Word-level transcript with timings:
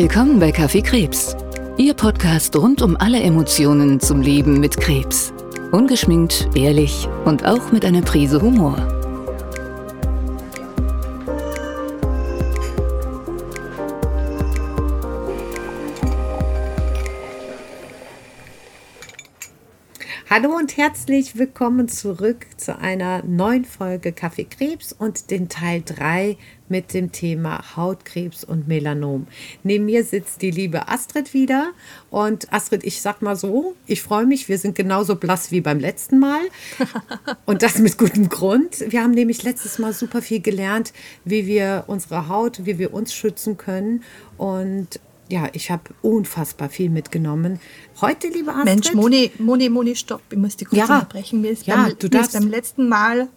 Willkommen 0.00 0.38
bei 0.38 0.52
Kaffee 0.52 0.80
Krebs, 0.80 1.34
Ihr 1.76 1.92
Podcast 1.92 2.54
rund 2.54 2.82
um 2.82 2.96
alle 2.96 3.20
Emotionen 3.20 3.98
zum 3.98 4.20
Leben 4.20 4.60
mit 4.60 4.76
Krebs. 4.76 5.32
Ungeschminkt, 5.72 6.48
ehrlich 6.54 7.08
und 7.24 7.44
auch 7.44 7.72
mit 7.72 7.84
einer 7.84 8.02
Prise 8.02 8.40
Humor. 8.40 8.76
Hallo 20.30 20.54
und 20.54 20.76
herzlich 20.76 21.38
willkommen 21.38 21.88
zurück 21.88 22.44
zu 22.58 22.78
einer 22.78 23.24
neuen 23.24 23.64
Folge 23.64 24.12
Kaffee 24.12 24.44
Krebs 24.44 24.92
und 24.92 25.30
den 25.30 25.48
Teil 25.48 25.82
3 25.82 26.36
mit 26.68 26.92
dem 26.92 27.12
Thema 27.12 27.76
Hautkrebs 27.76 28.44
und 28.44 28.68
Melanom. 28.68 29.26
Neben 29.62 29.86
mir 29.86 30.04
sitzt 30.04 30.42
die 30.42 30.50
liebe 30.50 30.86
Astrid 30.88 31.32
wieder. 31.32 31.70
Und 32.10 32.52
Astrid, 32.52 32.84
ich 32.84 33.00
sag 33.00 33.22
mal 33.22 33.36
so, 33.36 33.74
ich 33.86 34.02
freue 34.02 34.26
mich, 34.26 34.50
wir 34.50 34.58
sind 34.58 34.74
genauso 34.74 35.16
blass 35.16 35.50
wie 35.50 35.62
beim 35.62 35.80
letzten 35.80 36.18
Mal. 36.18 36.42
Und 37.46 37.62
das 37.62 37.78
mit 37.78 37.96
gutem 37.96 38.28
Grund. 38.28 38.84
Wir 38.86 39.02
haben 39.02 39.12
nämlich 39.12 39.44
letztes 39.44 39.78
Mal 39.78 39.94
super 39.94 40.20
viel 40.20 40.40
gelernt, 40.40 40.92
wie 41.24 41.46
wir 41.46 41.84
unsere 41.86 42.28
Haut, 42.28 42.66
wie 42.66 42.78
wir 42.78 42.92
uns 42.92 43.14
schützen 43.14 43.56
können. 43.56 44.02
Und 44.36 45.00
ja, 45.28 45.48
ich 45.52 45.70
habe 45.70 45.82
unfassbar 46.02 46.68
viel 46.68 46.90
mitgenommen. 46.90 47.60
Heute, 48.00 48.28
liebe 48.28 48.50
Astrid. 48.50 48.64
Mensch, 48.64 48.94
Moni, 48.94 49.30
Moni, 49.38 49.68
Moni, 49.68 49.94
stopp. 49.96 50.22
Ich 50.30 50.38
muss 50.38 50.56
die 50.56 50.64
kurz 50.64 50.78
Ja. 50.88 50.94
unterbrechen. 50.96 51.40
Mir 51.40 51.50
ist, 51.50 51.66
Ja, 51.66 51.84
beim, 51.84 51.98
du 51.98 52.08
darfst. 52.08 52.32
beim 52.32 52.48
letzten 52.48 52.88
Mal, 52.88 53.28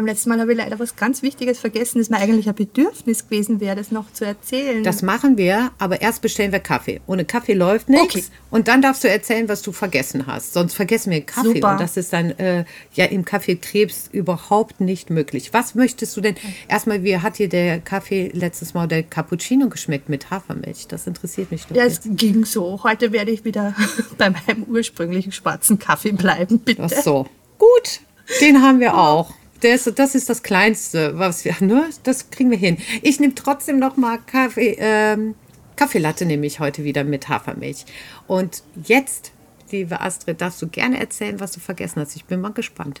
beim 0.00 0.06
letzten 0.06 0.30
Mal 0.30 0.40
habe 0.40 0.52
ich 0.52 0.58
leider 0.58 0.78
was 0.78 0.96
ganz 0.96 1.22
Wichtiges 1.22 1.58
vergessen, 1.58 1.98
das 1.98 2.08
mir 2.08 2.16
eigentlich 2.16 2.48
ein 2.48 2.54
Bedürfnis 2.54 3.28
gewesen 3.28 3.60
wäre, 3.60 3.76
das 3.76 3.90
noch 3.90 4.10
zu 4.14 4.24
erzählen. 4.24 4.82
Das 4.82 5.02
machen 5.02 5.36
wir, 5.36 5.72
aber 5.78 6.00
erst 6.00 6.22
bestellen 6.22 6.52
wir 6.52 6.60
Kaffee. 6.60 7.02
Ohne 7.06 7.26
Kaffee 7.26 7.52
läuft 7.52 7.90
nichts. 7.90 8.14
Okay. 8.14 8.24
Und 8.50 8.68
dann 8.68 8.80
darfst 8.80 9.04
du 9.04 9.08
erzählen, 9.08 9.46
was 9.48 9.60
du 9.60 9.72
vergessen 9.72 10.26
hast. 10.26 10.54
Sonst 10.54 10.72
vergessen 10.72 11.10
wir 11.10 11.20
Kaffee. 11.20 11.56
Super. 11.56 11.72
Und 11.72 11.80
das 11.80 11.98
ist 11.98 12.14
dann 12.14 12.30
äh, 12.30 12.64
ja 12.94 13.04
im 13.04 13.26
Kaffee 13.26 13.56
Krebs 13.56 14.08
überhaupt 14.10 14.80
nicht 14.80 15.10
möglich. 15.10 15.52
Was 15.52 15.74
möchtest 15.74 16.16
du 16.16 16.22
denn? 16.22 16.34
Erstmal, 16.66 17.04
wie 17.04 17.18
hat 17.18 17.38
dir 17.38 17.50
der 17.50 17.80
Kaffee 17.80 18.30
letztes 18.32 18.72
Mal 18.72 18.88
der 18.88 19.02
Cappuccino 19.02 19.68
geschmeckt 19.68 20.08
mit 20.08 20.30
Hafermilch? 20.30 20.86
Das 20.88 21.06
interessiert 21.06 21.50
mich 21.50 21.66
doch 21.66 21.76
ja, 21.76 21.84
es 21.84 22.00
jetzt. 22.04 22.16
ging 22.16 22.46
so. 22.46 22.82
Heute 22.84 23.12
werde 23.12 23.32
ich 23.32 23.44
wieder 23.44 23.74
bei 24.18 24.30
meinem 24.30 24.62
ursprünglichen 24.62 25.32
schwarzen 25.32 25.78
Kaffee 25.78 26.12
bleiben, 26.12 26.58
bitte. 26.60 26.84
Ach 26.84 26.90
so. 26.90 27.26
Gut, 27.58 28.00
den 28.40 28.62
haben 28.62 28.80
wir 28.80 28.94
auch. 28.98 29.34
Ist, 29.62 29.98
das 29.98 30.14
ist 30.14 30.28
das 30.28 30.42
Kleinste, 30.42 31.18
was 31.18 31.44
wir, 31.44 31.54
ne? 31.60 31.88
Das 32.02 32.30
kriegen 32.30 32.50
wir 32.50 32.58
hin. 32.58 32.78
Ich 33.02 33.20
nehme 33.20 33.34
trotzdem 33.34 33.78
noch 33.78 33.96
mal 33.96 34.18
Kaffee, 34.18 34.76
ähm, 34.78 35.34
Kaffeelatte 35.76 36.26
nehme 36.26 36.46
ich 36.46 36.60
heute 36.60 36.84
wieder 36.84 37.04
mit 37.04 37.28
Hafermilch. 37.28 37.86
Und 38.26 38.62
jetzt, 38.84 39.32
liebe 39.70 40.00
Astrid, 40.00 40.40
darfst 40.40 40.60
du 40.60 40.68
gerne 40.68 41.00
erzählen, 41.00 41.40
was 41.40 41.52
du 41.52 41.60
vergessen 41.60 42.00
hast. 42.00 42.16
Ich 42.16 42.26
bin 42.26 42.40
mal 42.40 42.52
gespannt. 42.52 43.00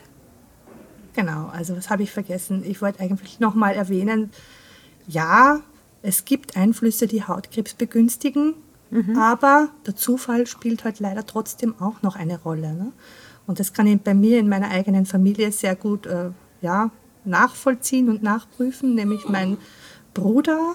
Genau, 1.14 1.48
also 1.48 1.76
was 1.76 1.90
habe 1.90 2.02
ich 2.02 2.10
vergessen? 2.10 2.62
Ich 2.64 2.80
wollte 2.80 3.00
eigentlich 3.00 3.40
nochmal 3.40 3.74
erwähnen, 3.74 4.30
ja, 5.06 5.60
es 6.02 6.24
gibt 6.24 6.56
Einflüsse, 6.56 7.06
die 7.06 7.24
Hautkrebs 7.24 7.74
begünstigen, 7.74 8.54
aber 9.16 9.68
der 9.86 9.94
Zufall 9.94 10.46
spielt 10.46 10.82
halt 10.84 10.98
leider 10.98 11.24
trotzdem 11.24 11.74
auch 11.80 12.02
noch 12.02 12.16
eine 12.16 12.40
Rolle. 12.40 12.72
Ne? 12.72 12.92
Und 13.46 13.60
das 13.60 13.72
kann 13.72 13.86
ich 13.86 14.00
bei 14.00 14.14
mir 14.14 14.38
in 14.38 14.48
meiner 14.48 14.70
eigenen 14.70 15.06
Familie 15.06 15.52
sehr 15.52 15.76
gut 15.76 16.06
äh, 16.06 16.30
ja, 16.62 16.90
nachvollziehen 17.24 18.08
und 18.08 18.22
nachprüfen, 18.22 18.94
nämlich 18.94 19.28
mein 19.28 19.58
Bruder, 20.14 20.74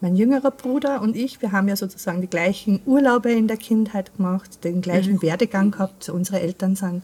mein 0.00 0.16
jüngerer 0.16 0.50
Bruder 0.50 1.00
und 1.00 1.16
ich, 1.16 1.40
wir 1.42 1.52
haben 1.52 1.68
ja 1.68 1.76
sozusagen 1.76 2.20
die 2.20 2.26
gleichen 2.26 2.80
Urlaube 2.86 3.32
in 3.32 3.48
der 3.48 3.56
Kindheit 3.56 4.16
gemacht, 4.16 4.62
den 4.64 4.82
gleichen 4.82 5.22
Werdegang 5.22 5.70
gehabt. 5.70 6.08
Unsere 6.08 6.40
Eltern 6.40 6.76
sind 6.76 7.02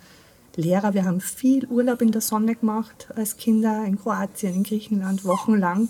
Lehrer. 0.57 0.93
Wir 0.93 1.05
haben 1.05 1.20
viel 1.20 1.67
Urlaub 1.67 2.03
in 2.03 2.13
der 2.13 2.20
Sonne 2.20 2.55
gemacht 2.55 3.08
als 3.17 3.36
Kinder 3.36 3.85
in 3.86 3.98
Kroatien, 3.98 4.55
in 4.55 4.63
Griechenland, 4.64 5.24
wochenlang. 5.24 5.89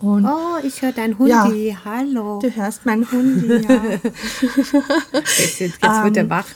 Und 0.00 0.26
Oh, 0.26 0.58
ich 0.62 0.82
höre 0.82 0.92
dein 0.92 1.18
Hundi. 1.18 1.76
Hallo. 1.84 2.40
du 2.40 2.50
hörst 2.50 2.84
meinen 2.84 3.10
Hund, 3.10 3.44
ja. 3.48 3.82
Jetzt, 5.38 5.60
jetzt, 5.60 5.60
jetzt 5.60 6.04
wird 6.04 6.16
er 6.16 6.28
wach. 6.28 6.46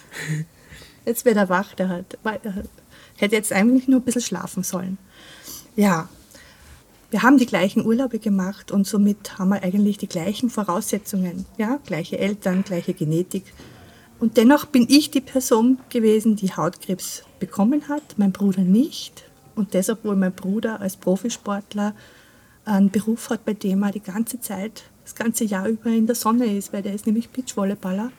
Jetzt 1.05 1.25
wird 1.25 1.37
er 1.37 1.49
wach, 1.49 1.75
der 1.75 1.89
hat, 1.89 2.19
er 2.25 2.65
hätte 3.21 3.37
jetzt 3.37 3.53
eigentlich 3.53 3.89
nur 3.89 4.01
ein 4.01 4.05
bisschen 4.05 4.23
schlafen 4.23 4.63
sollen. 4.63 4.99
Ja, 5.77 6.09
wir 7.11 7.23
haben 7.23 7.39
die 7.39 7.47
gleichen 7.47 7.87
Urlaube 7.87 8.19
gemacht 8.19 8.71
und 8.71 8.87
somit 8.87 9.39
haben 9.39 9.51
wir 9.51 9.63
eigentlich 9.63 9.99
die 9.99 10.09
gleichen 10.09 10.51
Voraussetzungen. 10.51 11.47
Ja, 11.57 11.79
gleiche 11.87 12.19
Eltern, 12.19 12.65
gleiche 12.65 12.93
Genetik. 12.95 13.45
Und 14.21 14.37
dennoch 14.37 14.67
bin 14.67 14.87
ich 14.89 15.11
die 15.11 15.21
Person 15.21 15.79
gewesen, 15.89 16.37
die 16.37 16.53
Hautkrebs 16.53 17.23
bekommen 17.39 17.89
hat, 17.89 18.03
mein 18.19 18.33
Bruder 18.33 18.63
nicht. 18.63 19.25
Und 19.55 19.75
das, 19.75 19.89
obwohl 19.89 20.17
mein 20.17 20.33
Bruder 20.33 20.81
als 20.81 20.97
Profisportler 20.97 21.95
einen 22.65 22.91
Beruf 22.91 23.31
hat, 23.31 23.45
bei 23.45 23.55
dem 23.55 23.83
er 23.83 23.93
die 23.93 24.01
ganze 24.01 24.41
Zeit, 24.41 24.83
das 25.05 25.15
ganze 25.15 25.45
Jahr 25.45 25.69
über 25.69 25.91
in 25.91 26.07
der 26.07 26.15
Sonne 26.15 26.47
ist, 26.47 26.73
weil 26.73 26.83
der 26.83 26.95
ist 26.95 27.07
nämlich 27.07 27.31
Beachvolleyballer 27.31 28.13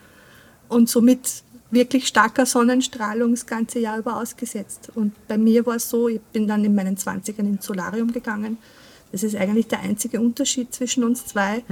und 0.67 0.89
somit 0.89 1.43
wirklich 1.71 2.07
starker 2.07 2.45
Sonnenstrahlung 2.45 3.31
das 3.31 3.45
ganze 3.45 3.79
Jahr 3.79 3.99
über 3.99 4.17
ausgesetzt. 4.17 4.91
Und 4.95 5.13
bei 5.27 5.37
mir 5.37 5.65
war 5.65 5.75
es 5.75 5.89
so, 5.89 6.07
ich 6.07 6.21
bin 6.33 6.47
dann 6.47 6.63
in 6.65 6.73
meinen 6.75 6.97
20ern 6.97 7.39
ins 7.39 7.65
Solarium 7.65 8.11
gegangen. 8.11 8.57
Das 9.11 9.23
ist 9.23 9.35
eigentlich 9.35 9.67
der 9.67 9.79
einzige 9.81 10.19
Unterschied 10.19 10.73
zwischen 10.73 11.03
uns 11.03 11.25
zwei. 11.25 11.63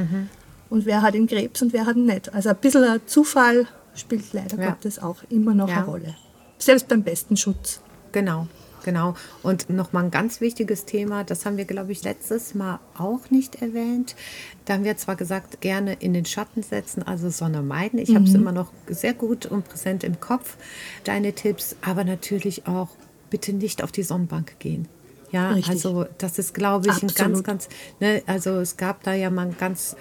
Und 0.70 0.86
wer 0.86 1.02
hat 1.02 1.14
den 1.14 1.28
Krebs 1.28 1.62
und 1.62 1.74
wer 1.74 1.86
hat 1.86 1.96
ihn 1.96 2.06
nicht. 2.06 2.34
Also 2.34 2.50
ein 2.50 2.56
bisschen 2.58 2.84
ein 2.84 3.00
Zufall 3.06 3.68
spielt 3.96 4.34
leider 4.34 4.58
Ja. 4.60 4.70
Gottes 4.72 5.00
auch 5.00 5.18
immer 5.30 5.54
noch 5.54 5.68
Ja. 5.70 5.78
eine 5.78 5.86
Rolle. 5.86 6.16
Selbst 6.60 6.88
beim 6.88 7.04
besten 7.04 7.38
Schutz. 7.38 7.80
Genau, 8.12 8.48
genau. 8.88 9.16
Und 9.44 9.70
nochmal 9.70 10.06
ein 10.06 10.12
ganz 10.12 10.40
wichtiges 10.40 10.86
Thema, 10.86 11.26
das 11.26 11.46
haben 11.46 11.58
wir, 11.58 11.66
glaube 11.66 11.92
ich, 11.92 12.04
letztes 12.04 12.56
Mal 12.56 12.80
auch 12.98 13.30
nicht 13.30 13.62
erwähnt. 13.62 14.16
Da 14.64 14.76
haben 14.76 14.86
wir 14.86 14.96
zwar 14.96 15.18
gesagt, 15.18 15.60
gerne 15.60 15.94
in 16.00 16.14
den 16.14 16.24
Schatten 16.24 16.64
setzen, 16.64 17.04
also 17.04 17.30
Sonne 17.30 17.62
meiden. 17.62 18.00
Ich 18.00 18.16
habe 18.16 18.24
es 18.24 18.34
immer 18.34 18.54
noch 18.54 18.72
sehr 18.88 19.14
gut 19.14 19.46
und 19.46 19.68
präsent 19.68 20.06
im 20.06 20.22
Kopf, 20.22 20.56
deine 21.04 21.34
Tipps, 21.34 21.76
aber 21.82 22.06
natürlich 22.06 22.66
auch 22.66 22.88
bitte 23.30 23.52
nicht 23.52 23.84
auf 23.84 23.92
die 23.92 24.04
Sonnenbank 24.04 24.58
gehen. 24.60 24.88
Ja, 25.32 25.50
Richtig. 25.52 25.70
also 25.74 26.06
das 26.18 26.40
ist, 26.40 26.54
glaube 26.54 26.88
ich, 26.88 26.94
ein 27.04 27.10
ganz, 27.10 27.20
Absolut. 27.20 27.44
ganz, 27.44 27.68
ne, 28.00 28.24
also 28.26 28.52
es 28.62 28.78
gab 28.78 29.04
da 29.04 29.14
ja 29.14 29.30
mal 29.30 29.48
einen 29.48 29.58
ganz 29.58 29.98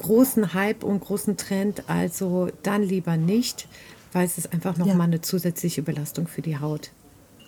großen 0.00 0.52
Hype 0.52 0.84
und 0.84 1.00
großen 1.00 1.38
Trend, 1.38 1.84
also 1.86 2.48
dann 2.62 2.82
lieber 2.82 3.16
nicht, 3.16 3.68
weil 4.12 4.26
es 4.26 4.36
ist 4.36 4.52
einfach 4.52 4.76
nochmal 4.76 4.98
Ja. 4.98 5.04
eine 5.04 5.20
zusätzliche 5.22 5.80
Belastung 5.80 6.26
für 6.26 6.42
die 6.42 6.58
Haut. 6.58 6.90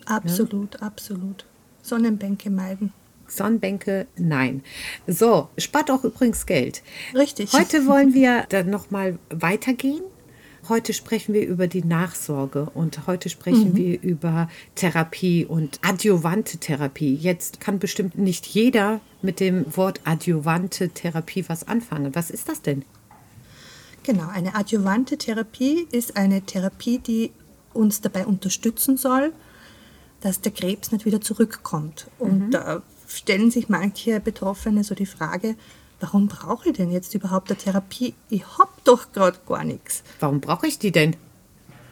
Absolut, 0.05 0.81
absolut. 0.81 1.45
Sonnenbänke 1.81 2.49
meiden. 2.49 2.93
Sonnenbänke, 3.27 4.07
nein. 4.17 4.63
So, 5.07 5.49
spart 5.57 5.89
auch 5.89 6.03
übrigens 6.03 6.45
Geld. 6.45 6.83
Richtig. 7.13 7.53
Heute 7.53 7.87
wollen 7.87 8.13
wir 8.13 8.45
dann 8.49 8.69
nochmal 8.69 9.17
weitergehen. 9.29 10.03
Heute 10.67 10.93
sprechen 10.93 11.33
wir 11.35 11.45
über 11.45 11.67
die 11.67 11.83
Nachsorge 11.83 12.71
und 12.73 13.05
heute 13.05 13.29
sprechen 13.29 13.75
wir 13.75 14.01
über 14.01 14.49
Therapie 14.73 15.45
und 15.45 15.79
adjuvante 15.83 16.57
Therapie. 16.57 17.13
Jetzt 17.13 17.59
kann 17.59 17.77
bestimmt 17.77 18.17
nicht 18.17 18.47
jeder 18.47 18.99
mit 19.21 19.39
dem 19.39 19.77
Wort 19.77 20.01
adjuvante 20.05 20.89
Therapie 20.89 21.45
was 21.47 21.67
anfangen. 21.67 22.15
Was 22.15 22.31
ist 22.31 22.49
das 22.49 22.63
denn? 22.63 22.83
Genau, 24.01 24.27
eine 24.27 24.55
adjuvante 24.55 25.17
Therapie 25.17 25.87
ist 25.91 26.17
eine 26.17 26.41
Therapie, 26.41 26.97
die 26.97 27.31
uns 27.73 28.01
dabei 28.01 28.25
unterstützen 28.25 28.97
soll, 28.97 29.33
dass 30.21 30.41
der 30.41 30.51
Krebs 30.51 30.91
nicht 30.91 31.05
wieder 31.05 31.21
zurückkommt. 31.21 32.07
Und 32.19 32.51
da 32.51 32.81
stellen 33.07 33.51
sich 33.51 33.69
manche 33.69 34.19
Betroffene 34.19 34.83
so 34.83 34.95
die 34.95 35.05
Frage, 35.05 35.55
warum 35.99 36.27
brauche 36.27 36.69
ich 36.69 36.77
denn 36.77 36.91
jetzt 36.91 37.13
überhaupt 37.13 37.49
eine 37.49 37.57
Therapie? 37.57 38.13
Ich 38.29 38.43
habe 38.57 38.71
doch 38.83 39.11
gerade 39.11 39.37
gar 39.47 39.63
nichts. 39.63 40.03
Warum 40.19 40.41
brauche 40.41 40.67
ich 40.67 40.79
die 40.79 40.91
denn? 40.91 41.15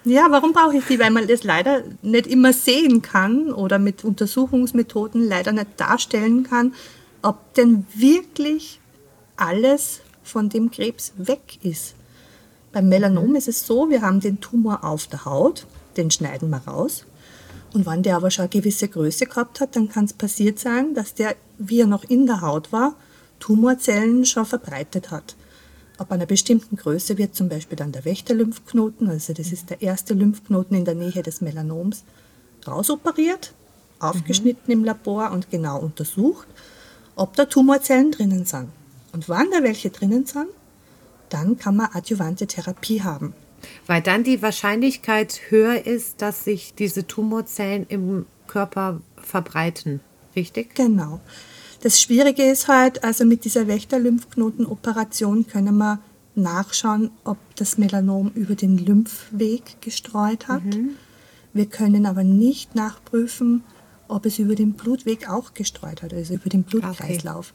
Ja, 0.05 0.27
warum 0.29 0.51
brauche 0.51 0.77
ich 0.77 0.85
die? 0.85 0.99
Weil 0.99 1.11
man 1.11 1.27
das 1.27 1.43
leider 1.43 1.83
nicht 2.01 2.27
immer 2.27 2.51
sehen 2.51 3.01
kann 3.01 3.53
oder 3.53 3.79
mit 3.79 4.03
Untersuchungsmethoden 4.03 5.25
leider 5.25 5.53
nicht 5.53 5.79
darstellen 5.79 6.43
kann, 6.43 6.73
ob 7.21 7.53
denn 7.53 7.85
wirklich 7.95 8.81
alles 9.37 10.01
von 10.23 10.49
dem 10.49 10.71
Krebs 10.71 11.13
weg 11.17 11.59
ist. 11.63 11.95
Beim 12.73 12.89
Melanom 12.89 13.35
ist 13.35 13.47
es 13.47 13.65
so, 13.65 13.89
wir 13.89 14.01
haben 14.01 14.19
den 14.19 14.41
Tumor 14.41 14.83
auf 14.83 15.07
der 15.07 15.25
Haut, 15.25 15.67
den 15.95 16.11
schneiden 16.11 16.49
wir 16.49 16.57
raus. 16.67 17.05
Und 17.73 17.87
wenn 17.87 18.03
der 18.03 18.17
aber 18.17 18.29
schon 18.29 18.43
eine 18.43 18.49
gewisse 18.49 18.87
Größe 18.87 19.25
gehabt 19.25 19.59
hat, 19.59 19.75
dann 19.75 19.89
kann 19.89 20.05
es 20.05 20.13
passiert 20.13 20.59
sein, 20.59 20.93
dass 20.93 21.15
der, 21.15 21.35
wie 21.57 21.81
er 21.81 21.87
noch 21.87 22.03
in 22.03 22.27
der 22.27 22.41
Haut 22.41 22.71
war, 22.71 22.95
Tumorzellen 23.39 24.25
schon 24.25 24.45
verbreitet 24.45 25.11
hat. 25.11 25.35
Ab 25.97 26.11
einer 26.11 26.25
bestimmten 26.25 26.75
Größe 26.75 27.17
wird 27.17 27.35
zum 27.35 27.49
Beispiel 27.49 27.75
dann 27.75 27.91
der 27.91 28.05
Wächterlymphknoten, 28.05 29.09
also 29.09 29.33
das 29.33 29.51
ist 29.51 29.69
der 29.69 29.81
erste 29.81 30.13
Lymphknoten 30.13 30.77
in 30.77 30.85
der 30.85 30.95
Nähe 30.95 31.23
des 31.23 31.41
Melanoms, 31.41 32.03
rausoperiert, 32.67 33.53
aufgeschnitten 33.99 34.71
im 34.71 34.83
Labor 34.83 35.31
und 35.31 35.49
genau 35.49 35.79
untersucht, 35.79 36.47
ob 37.15 37.35
da 37.35 37.45
Tumorzellen 37.45 38.11
drinnen 38.11 38.45
sind. 38.45 38.69
Und 39.13 39.29
wann 39.29 39.51
da 39.51 39.61
welche 39.63 39.89
drinnen 39.89 40.25
sind, 40.25 40.47
dann 41.29 41.57
kann 41.57 41.75
man 41.75 41.89
adjuvante 41.93 42.47
Therapie 42.47 43.01
haben. 43.01 43.33
Weil 43.87 44.01
dann 44.01 44.23
die 44.23 44.41
Wahrscheinlichkeit 44.41 45.39
höher 45.49 45.85
ist, 45.85 46.21
dass 46.21 46.43
sich 46.43 46.73
diese 46.75 47.07
Tumorzellen 47.07 47.85
im 47.87 48.25
Körper 48.47 49.01
verbreiten. 49.17 49.99
Richtig? 50.35 50.75
Genau. 50.75 51.21
Das 51.81 52.01
Schwierige 52.01 52.43
ist 52.43 52.67
halt, 52.67 53.03
also 53.03 53.25
mit 53.25 53.45
dieser 53.45 53.67
Wächterlymphknotenoperation 53.67 55.47
können 55.47 55.77
wir 55.77 55.99
nachschauen, 56.35 57.11
ob 57.23 57.37
das 57.55 57.77
Melanom 57.77 58.31
über 58.35 58.55
den 58.55 58.77
Lymphweg 58.77 59.81
gestreut 59.81 60.47
hat. 60.47 60.63
Mhm. 60.63 60.91
Wir 61.53 61.65
können 61.67 62.05
aber 62.05 62.23
nicht 62.23 62.73
nachprüfen, 62.73 63.63
ob 64.07 64.25
es 64.25 64.39
über 64.39 64.55
den 64.55 64.73
Blutweg 64.73 65.29
auch 65.29 65.53
gestreut 65.53 66.01
hat, 66.01 66.13
also 66.13 66.33
über 66.33 66.49
den 66.49 66.63
Blutkreislauf. 66.63 67.53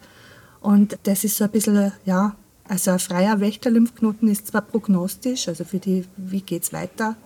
Okay. 0.60 0.74
Und 0.74 0.98
das 1.04 1.24
ist 1.24 1.36
so 1.36 1.44
ein 1.44 1.50
bisschen, 1.50 1.92
ja, 2.04 2.36
also 2.68 2.90
ein 2.90 2.98
freier 2.98 3.40
Wächterlymphknoten 3.40 4.28
ist 4.28 4.48
zwar 4.48 4.62
prognostisch, 4.62 5.48
also 5.48 5.64
für 5.64 5.78
die, 5.78 6.04
wie 6.16 6.42
geht 6.42 6.64
es 6.64 6.72
weiter, 6.72 7.16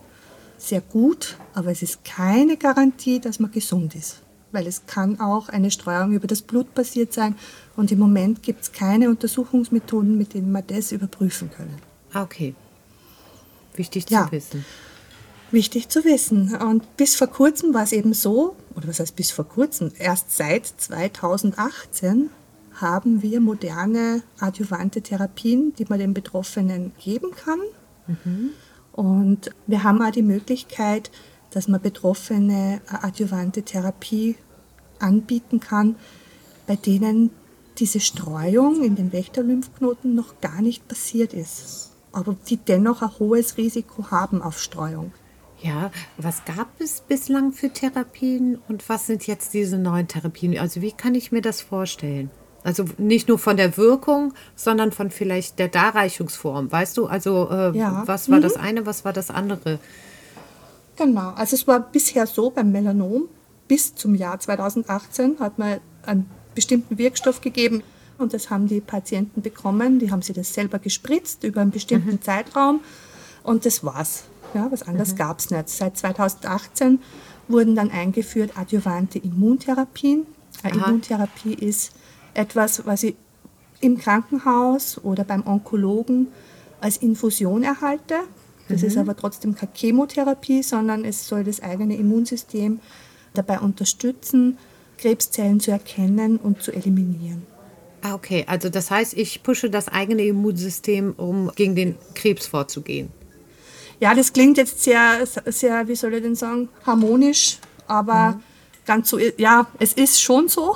sehr 0.57 0.81
gut, 0.81 1.37
aber 1.53 1.71
es 1.71 1.81
ist 1.81 2.05
keine 2.05 2.55
Garantie, 2.55 3.19
dass 3.19 3.39
man 3.39 3.51
gesund 3.51 3.95
ist. 3.95 4.21
Weil 4.53 4.67
es 4.67 4.85
kann 4.85 5.19
auch 5.19 5.49
eine 5.49 5.71
Streuung 5.71 6.13
über 6.13 6.27
das 6.27 6.41
Blut 6.41 6.73
passiert 6.73 7.11
sein 7.11 7.35
und 7.75 7.91
im 7.91 7.99
Moment 7.99 8.43
gibt 8.43 8.61
es 8.63 8.71
keine 8.71 9.09
Untersuchungsmethoden, 9.09 10.17
mit 10.17 10.33
denen 10.33 10.51
wir 10.51 10.61
das 10.61 10.91
überprüfen 10.91 11.49
können. 11.51 11.77
Ah, 12.13 12.23
okay. 12.23 12.55
Wichtig 13.75 14.05
zu 14.07 14.13
ja. 14.13 14.31
wissen. 14.31 14.63
Wichtig 15.51 15.89
zu 15.89 16.05
wissen. 16.05 16.55
Und 16.55 16.95
bis 16.97 17.15
vor 17.15 17.27
kurzem 17.27 17.73
war 17.73 17.83
es 17.83 17.91
eben 17.91 18.13
so, 18.13 18.55
oder 18.75 18.87
was 18.87 18.99
heißt 18.99 19.15
bis 19.15 19.31
vor 19.31 19.45
kurzem, 19.45 19.91
erst 19.97 20.31
seit 20.31 20.67
2018 20.67 22.29
haben 22.75 23.21
wir 23.21 23.39
moderne 23.39 24.23
adjuvante 24.39 25.01
Therapien, 25.01 25.73
die 25.77 25.85
man 25.87 25.99
den 25.99 26.13
Betroffenen 26.13 26.91
geben 26.99 27.31
kann. 27.31 27.59
Mhm. 28.07 28.49
Und 28.91 29.51
wir 29.67 29.83
haben 29.83 30.01
auch 30.01 30.11
die 30.11 30.21
Möglichkeit, 30.21 31.11
dass 31.51 31.67
man 31.67 31.81
Betroffene 31.81 32.81
adjuvante 32.87 33.63
Therapie 33.63 34.35
anbieten 34.99 35.59
kann, 35.59 35.95
bei 36.67 36.75
denen 36.75 37.31
diese 37.77 37.99
Streuung 37.99 38.83
in 38.83 38.95
den 38.95 39.11
Wächterlymphknoten 39.11 40.13
noch 40.15 40.39
gar 40.41 40.61
nicht 40.61 40.87
passiert 40.87 41.33
ist, 41.33 41.91
aber 42.11 42.35
die 42.47 42.57
dennoch 42.57 43.01
ein 43.01 43.19
hohes 43.19 43.57
Risiko 43.57 44.11
haben 44.11 44.41
auf 44.41 44.59
Streuung. 44.59 45.11
Ja, 45.61 45.91
was 46.17 46.43
gab 46.43 46.67
es 46.79 47.01
bislang 47.01 47.53
für 47.53 47.69
Therapien 47.69 48.59
und 48.67 48.87
was 48.89 49.07
sind 49.07 49.25
jetzt 49.27 49.53
diese 49.53 49.77
neuen 49.77 50.07
Therapien? 50.07 50.57
Also 50.59 50.81
wie 50.81 50.91
kann 50.91 51.15
ich 51.15 51.31
mir 51.31 51.41
das 51.41 51.61
vorstellen? 51.61 52.29
Also 52.63 52.85
nicht 52.97 53.27
nur 53.27 53.39
von 53.39 53.57
der 53.57 53.75
Wirkung, 53.77 54.33
sondern 54.55 54.91
von 54.91 55.11
vielleicht 55.11 55.59
der 55.59 55.67
Darreichungsform. 55.67 56.71
Weißt 56.71 56.97
du, 56.97 57.07
also 57.07 57.49
äh, 57.51 57.77
ja. 57.77 58.03
was 58.05 58.29
war 58.29 58.37
mhm. 58.37 58.43
das 58.43 58.55
eine, 58.55 58.85
was 58.85 59.03
war 59.03 59.13
das 59.13 59.29
andere? 59.29 59.79
Genau, 60.95 61.31
also 61.31 61.55
es 61.55 61.67
war 61.67 61.79
bisher 61.79 62.27
so 62.27 62.49
beim 62.51 62.71
Melanom, 62.71 63.27
bis 63.67 63.95
zum 63.95 64.15
Jahr 64.15 64.39
2018 64.39 65.39
hat 65.39 65.57
man 65.57 65.79
einen 66.05 66.29
bestimmten 66.53 66.97
Wirkstoff 66.97 67.41
gegeben 67.41 67.83
und 68.17 68.33
das 68.33 68.49
haben 68.49 68.67
die 68.67 68.81
Patienten 68.81 69.41
bekommen. 69.41 69.99
Die 69.99 70.11
haben 70.11 70.21
sie 70.21 70.33
das 70.33 70.53
selber 70.53 70.79
gespritzt 70.79 71.43
über 71.43 71.61
einen 71.61 71.71
bestimmten 71.71 72.11
mhm. 72.11 72.21
Zeitraum 72.21 72.81
und 73.43 73.65
das 73.65 73.83
war's. 73.83 74.25
Ja, 74.53 74.71
was 74.71 74.83
anderes 74.83 75.13
mhm. 75.13 75.17
gab 75.17 75.39
es 75.39 75.49
nicht. 75.49 75.69
Seit 75.69 75.97
2018 75.97 76.99
wurden 77.47 77.75
dann 77.75 77.89
eingeführt 77.89 78.51
adjuvante 78.55 79.19
Immuntherapien. 79.19 80.25
Eine 80.61 80.77
Immuntherapie 80.77 81.55
ist 81.55 81.91
etwas, 82.33 82.85
was 82.85 83.03
ich 83.03 83.15
im 83.81 83.97
Krankenhaus 83.97 84.99
oder 85.03 85.23
beim 85.23 85.45
Onkologen 85.45 86.27
als 86.79 86.97
Infusion 86.97 87.63
erhalte. 87.63 88.15
Das 88.69 88.81
mhm. 88.81 88.87
ist 88.87 88.97
aber 88.97 89.15
trotzdem 89.15 89.55
keine 89.55 89.71
Chemotherapie, 89.73 90.63
sondern 90.63 91.05
es 91.05 91.27
soll 91.27 91.43
das 91.43 91.61
eigene 91.61 91.95
Immunsystem 91.95 92.79
dabei 93.33 93.59
unterstützen, 93.59 94.57
Krebszellen 94.97 95.59
zu 95.59 95.71
erkennen 95.71 96.37
und 96.37 96.61
zu 96.61 96.71
eliminieren. 96.71 97.45
Ah, 98.01 98.13
okay. 98.13 98.45
Also 98.47 98.69
das 98.69 98.91
heißt, 98.91 99.15
ich 99.15 99.43
pushe 99.43 99.69
das 99.69 99.87
eigene 99.87 100.23
Immunsystem, 100.23 101.13
um 101.17 101.51
gegen 101.55 101.75
den 101.75 101.95
Krebs 102.13 102.47
vorzugehen. 102.47 103.09
Ja, 103.99 104.13
das 104.13 104.33
klingt 104.33 104.57
jetzt 104.57 104.83
sehr, 104.83 105.25
sehr, 105.25 105.87
wie 105.87 105.95
soll 105.95 106.13
ich 106.13 106.23
denn 106.23 106.35
sagen, 106.35 106.69
harmonisch, 106.85 107.59
aber 107.87 108.31
mhm 108.31 108.52
ganz 108.85 109.09
so, 109.09 109.19
ja, 109.37 109.67
es 109.79 109.93
ist 109.93 110.21
schon 110.21 110.47
so, 110.47 110.75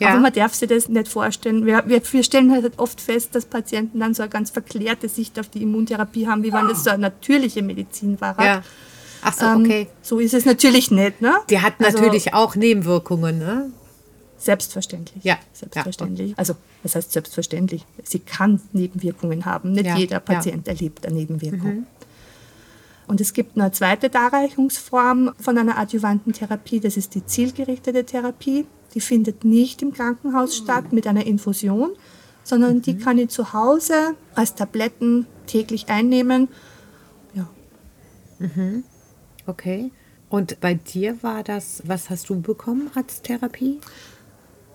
ja. 0.00 0.10
aber 0.10 0.20
man 0.20 0.32
darf 0.32 0.54
sich 0.54 0.68
das 0.68 0.88
nicht 0.88 1.08
vorstellen. 1.08 1.66
Wir, 1.66 1.82
wir, 1.86 2.02
wir, 2.04 2.22
stellen 2.22 2.52
halt 2.52 2.78
oft 2.78 3.00
fest, 3.00 3.34
dass 3.34 3.44
Patienten 3.44 4.00
dann 4.00 4.14
so 4.14 4.22
eine 4.22 4.30
ganz 4.30 4.50
verklärte 4.50 5.08
Sicht 5.08 5.38
auf 5.38 5.48
die 5.48 5.62
Immuntherapie 5.62 6.26
haben, 6.26 6.42
wie 6.42 6.52
wenn 6.52 6.68
das 6.68 6.84
so 6.84 6.90
eine 6.90 7.02
natürliche 7.02 7.62
Medizin 7.62 8.20
war. 8.20 8.36
Ja. 8.42 8.62
Ach 9.22 9.32
so, 9.32 9.46
okay. 9.46 9.82
Ähm, 9.82 9.86
so 10.02 10.18
ist 10.18 10.34
es 10.34 10.44
natürlich 10.44 10.90
nicht. 10.90 11.20
Ne? 11.20 11.32
Die 11.48 11.60
hat 11.60 11.74
also 11.78 11.98
natürlich 11.98 12.34
also, 12.34 12.44
auch 12.44 12.56
Nebenwirkungen, 12.56 13.38
ne? 13.38 13.70
Selbstverständlich. 14.36 15.22
Ja. 15.22 15.38
Selbstverständlich. 15.52 16.30
Ja. 16.30 16.36
Also, 16.36 16.56
was 16.82 16.96
heißt 16.96 17.12
selbstverständlich? 17.12 17.86
Sie 18.02 18.18
kann 18.18 18.60
Nebenwirkungen 18.72 19.44
haben. 19.44 19.70
Nicht 19.70 19.86
ja. 19.86 19.96
jeder 19.96 20.18
Patient 20.18 20.66
erlebt 20.66 21.06
eine 21.06 21.14
Nebenwirkung. 21.14 21.74
Mhm. 21.74 21.86
Und 23.06 23.20
es 23.20 23.32
gibt 23.32 23.58
eine 23.58 23.72
zweite 23.72 24.08
Darreichungsform 24.08 25.32
von 25.38 25.58
einer 25.58 25.78
adjuvanten 25.78 26.32
Therapie, 26.32 26.80
das 26.80 26.96
ist 26.96 27.14
die 27.14 27.24
zielgerichtete 27.24 28.04
Therapie. 28.04 28.66
Die 28.94 29.00
findet 29.00 29.44
nicht 29.44 29.82
im 29.82 29.92
Krankenhaus 29.92 30.56
statt 30.56 30.92
mit 30.92 31.06
einer 31.06 31.26
Infusion, 31.26 31.92
sondern 32.44 32.76
mhm. 32.76 32.82
die 32.82 32.98
kann 32.98 33.18
ich 33.18 33.30
zu 33.30 33.52
Hause 33.52 34.14
als 34.34 34.54
Tabletten 34.54 35.26
täglich 35.46 35.88
einnehmen. 35.88 36.48
Ja. 37.34 37.48
Mhm. 38.38 38.84
Okay. 39.46 39.90
Und 40.28 40.60
bei 40.60 40.74
dir 40.74 41.22
war 41.22 41.42
das, 41.42 41.82
was 41.86 42.08
hast 42.08 42.30
du 42.30 42.40
bekommen 42.40 42.90
als 42.94 43.22
Therapie? 43.22 43.80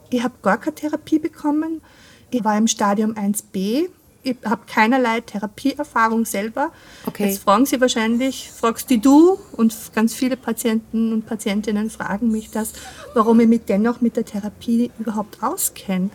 Ich 0.10 0.24
habe 0.24 0.36
gar 0.42 0.60
keine 0.60 0.76
Therapie 0.76 1.20
bekommen. 1.20 1.82
Ich 2.30 2.44
war 2.44 2.58
im 2.58 2.68
Stadium 2.68 3.14
1b 3.14 3.90
ich 4.28 4.38
habe 4.46 4.62
keinerlei 4.68 5.22
Therapieerfahrung 5.22 6.26
selber. 6.26 6.72
Okay. 7.06 7.28
Jetzt 7.28 7.44
fragen 7.44 7.66
Sie 7.66 7.82
wahrscheinlich, 7.82 8.52
fragst 8.52 8.90
die 8.90 9.00
du 9.00 9.40
und 9.54 9.74
ganz 9.96 10.14
viele 10.14 10.38
Patienten 10.38 11.14
und 11.14 11.26
Patientinnen 11.26 11.90
fragen 11.90 12.32
mich 12.32 12.52
das, 12.52 12.74
warum 13.14 13.40
ich 13.40 13.48
mich 13.48 13.62
dennoch 13.68 14.02
mit 14.02 14.16
der 14.16 14.26
Therapie 14.26 14.92
überhaupt 15.00 15.42
auskenne. 15.42 16.10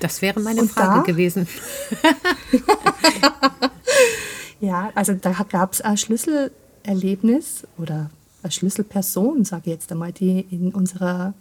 Das 0.00 0.20
wäre 0.20 0.40
meine 0.40 0.62
und 0.62 0.70
Frage 0.70 0.96
da, 0.96 1.02
gewesen. 1.02 1.46
ja, 4.60 4.90
also 4.94 5.14
da 5.14 5.30
gab 5.48 5.74
es 5.74 5.80
ein 5.80 5.96
Schlüsselerlebnis 5.96 7.64
oder 7.78 8.10
eine 8.42 8.50
Schlüsselperson, 8.50 9.44
sage 9.44 9.62
ich 9.66 9.72
jetzt 9.72 9.92
einmal, 9.92 10.10
die 10.10 10.40
in 10.50 10.74
unserer 10.74 11.34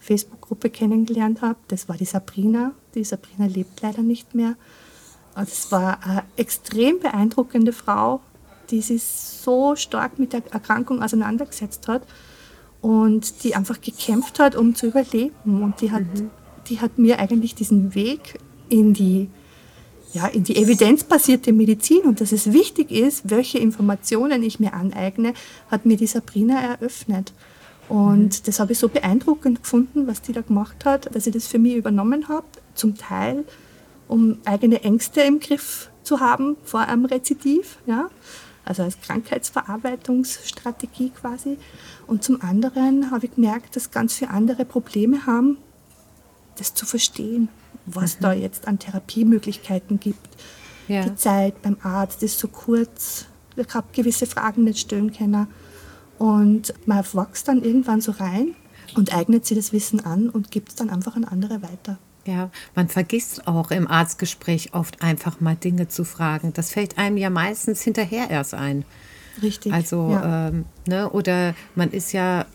Facebook-Gruppe 0.00 0.70
kennengelernt 0.70 1.42
habe. 1.42 1.58
Das 1.68 1.88
war 1.88 1.96
die 1.96 2.04
Sabrina. 2.04 2.72
Die 2.94 3.04
Sabrina 3.04 3.46
lebt 3.46 3.80
leider 3.82 4.02
nicht 4.02 4.34
mehr. 4.34 4.56
Also 5.34 5.52
es 5.52 5.72
war 5.72 6.04
eine 6.04 6.24
extrem 6.36 7.00
beeindruckende 7.00 7.72
Frau, 7.72 8.20
die 8.70 8.80
sich 8.80 9.02
so 9.02 9.76
stark 9.76 10.18
mit 10.18 10.32
der 10.32 10.42
Erkrankung 10.52 11.02
auseinandergesetzt 11.02 11.88
hat 11.88 12.02
und 12.80 13.44
die 13.44 13.54
einfach 13.54 13.80
gekämpft 13.80 14.38
hat, 14.38 14.56
um 14.56 14.74
zu 14.74 14.86
überleben. 14.86 15.62
Und 15.62 15.80
die 15.80 15.90
hat, 15.90 16.02
mhm. 16.02 16.30
die 16.68 16.80
hat 16.80 16.98
mir 16.98 17.18
eigentlich 17.18 17.54
diesen 17.54 17.94
Weg 17.94 18.38
in 18.68 18.94
die, 18.94 19.28
ja, 20.12 20.26
in 20.26 20.44
die 20.44 20.56
evidenzbasierte 20.56 21.52
Medizin 21.52 22.02
und 22.02 22.20
dass 22.20 22.32
es 22.32 22.52
wichtig 22.52 22.90
ist, 22.90 23.30
welche 23.30 23.58
Informationen 23.58 24.42
ich 24.42 24.60
mir 24.60 24.74
aneigne, 24.74 25.34
hat 25.70 25.86
mir 25.86 25.96
die 25.96 26.06
Sabrina 26.06 26.60
eröffnet. 26.60 27.32
Und 27.88 28.40
mhm. 28.40 28.42
das 28.44 28.60
habe 28.60 28.72
ich 28.72 28.78
so 28.78 28.88
beeindruckend 28.88 29.62
gefunden, 29.62 30.06
was 30.06 30.22
die 30.22 30.32
da 30.32 30.42
gemacht 30.42 30.84
hat, 30.84 31.14
dass 31.14 31.26
ich 31.26 31.32
das 31.32 31.48
für 31.48 31.58
mich 31.58 31.74
übernommen 31.74 32.28
habe. 32.28 32.46
Zum 32.74 32.96
Teil 32.96 33.44
um 34.10 34.38
eigene 34.44 34.82
Ängste 34.82 35.20
im 35.20 35.38
Griff 35.38 35.88
zu 36.02 36.18
haben 36.18 36.56
vor 36.64 36.80
einem 36.80 37.04
Rezidiv, 37.04 37.78
ja? 37.86 38.10
also 38.64 38.82
als 38.82 39.00
Krankheitsverarbeitungsstrategie 39.00 41.10
quasi. 41.10 41.58
Und 42.08 42.24
zum 42.24 42.42
anderen 42.42 43.12
habe 43.12 43.26
ich 43.26 43.36
gemerkt, 43.36 43.76
dass 43.76 43.92
ganz 43.92 44.14
viele 44.14 44.32
andere 44.32 44.64
Probleme 44.64 45.26
haben, 45.26 45.58
das 46.56 46.74
zu 46.74 46.86
verstehen, 46.86 47.48
was 47.86 48.16
mhm. 48.16 48.22
da 48.22 48.32
jetzt 48.32 48.66
an 48.66 48.80
Therapiemöglichkeiten 48.80 50.00
gibt. 50.00 50.28
Ja. 50.88 51.04
Die 51.04 51.14
Zeit 51.14 51.62
beim 51.62 51.76
Arzt 51.84 52.24
ist 52.24 52.40
so 52.40 52.48
kurz, 52.48 53.26
ich 53.54 53.72
habe 53.72 53.86
gewisse 53.92 54.26
Fragen 54.26 54.64
nicht 54.64 54.80
stellen 54.80 55.12
können. 55.12 55.46
Und 56.18 56.74
man 56.84 57.04
wächst 57.12 57.46
dann 57.46 57.62
irgendwann 57.62 58.00
so 58.00 58.10
rein 58.10 58.56
und 58.96 59.14
eignet 59.14 59.46
sich 59.46 59.56
das 59.56 59.72
Wissen 59.72 60.04
an 60.04 60.30
und 60.30 60.50
gibt 60.50 60.70
es 60.70 60.74
dann 60.74 60.90
einfach 60.90 61.14
an 61.14 61.22
andere 61.24 61.62
weiter. 61.62 62.00
Ja, 62.26 62.50
man 62.74 62.88
vergisst 62.88 63.46
auch 63.46 63.70
im 63.70 63.88
Arztgespräch 63.88 64.74
oft 64.74 65.02
einfach 65.02 65.40
mal 65.40 65.56
Dinge 65.56 65.88
zu 65.88 66.04
fragen. 66.04 66.52
Das 66.52 66.70
fällt 66.70 66.98
einem 66.98 67.16
ja 67.16 67.30
meistens 67.30 67.82
hinterher 67.82 68.30
erst 68.30 68.54
ein. 68.54 68.84
Richtig. 69.42 69.72
Also, 69.72 70.10
ja. 70.10 70.48
ähm, 70.48 70.66
ne, 70.86 71.10
oder 71.10 71.54
man 71.74 71.90
ist 71.90 72.12
ja 72.12 72.46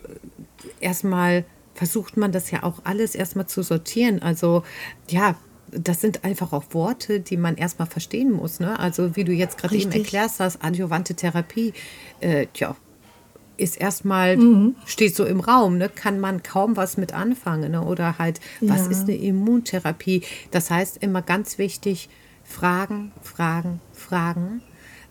erstmal, 0.79 1.45
versucht 1.73 2.15
man 2.15 2.31
das 2.31 2.51
ja 2.51 2.63
auch 2.63 2.81
alles 2.83 3.15
erstmal 3.15 3.47
zu 3.47 3.63
sortieren. 3.63 4.21
Also, 4.21 4.63
ja, 5.09 5.35
das 5.71 6.01
sind 6.01 6.23
einfach 6.23 6.53
auch 6.53 6.63
Worte, 6.71 7.19
die 7.19 7.37
man 7.37 7.55
erstmal 7.55 7.87
verstehen 7.87 8.31
muss. 8.31 8.59
Ne? 8.59 8.79
Also 8.79 9.15
wie 9.15 9.23
du 9.23 9.31
jetzt 9.31 9.57
gerade 9.57 9.75
eben 9.75 9.91
erklärst 9.91 10.39
hast, 10.39 10.63
adjuvante 10.63 11.15
Therapie, 11.15 11.73
äh, 12.21 12.47
tja, 12.53 12.75
ist 13.57 13.79
erstmal, 13.79 14.37
mhm. 14.37 14.75
steht 14.85 15.15
so 15.15 15.25
im 15.25 15.39
Raum, 15.39 15.77
ne? 15.77 15.89
kann 15.89 16.19
man 16.19 16.43
kaum 16.43 16.77
was 16.77 16.97
mit 16.97 17.13
anfangen. 17.13 17.71
Ne? 17.71 17.81
Oder 17.81 18.17
halt, 18.17 18.39
was 18.61 18.85
ja. 18.85 18.91
ist 18.91 19.01
eine 19.03 19.15
Immuntherapie? 19.15 20.23
Das 20.51 20.69
heißt 20.69 20.97
immer 20.97 21.21
ganz 21.21 21.57
wichtig, 21.57 22.09
Fragen, 22.43 23.11
Fragen, 23.21 23.81
Fragen. 23.93 24.61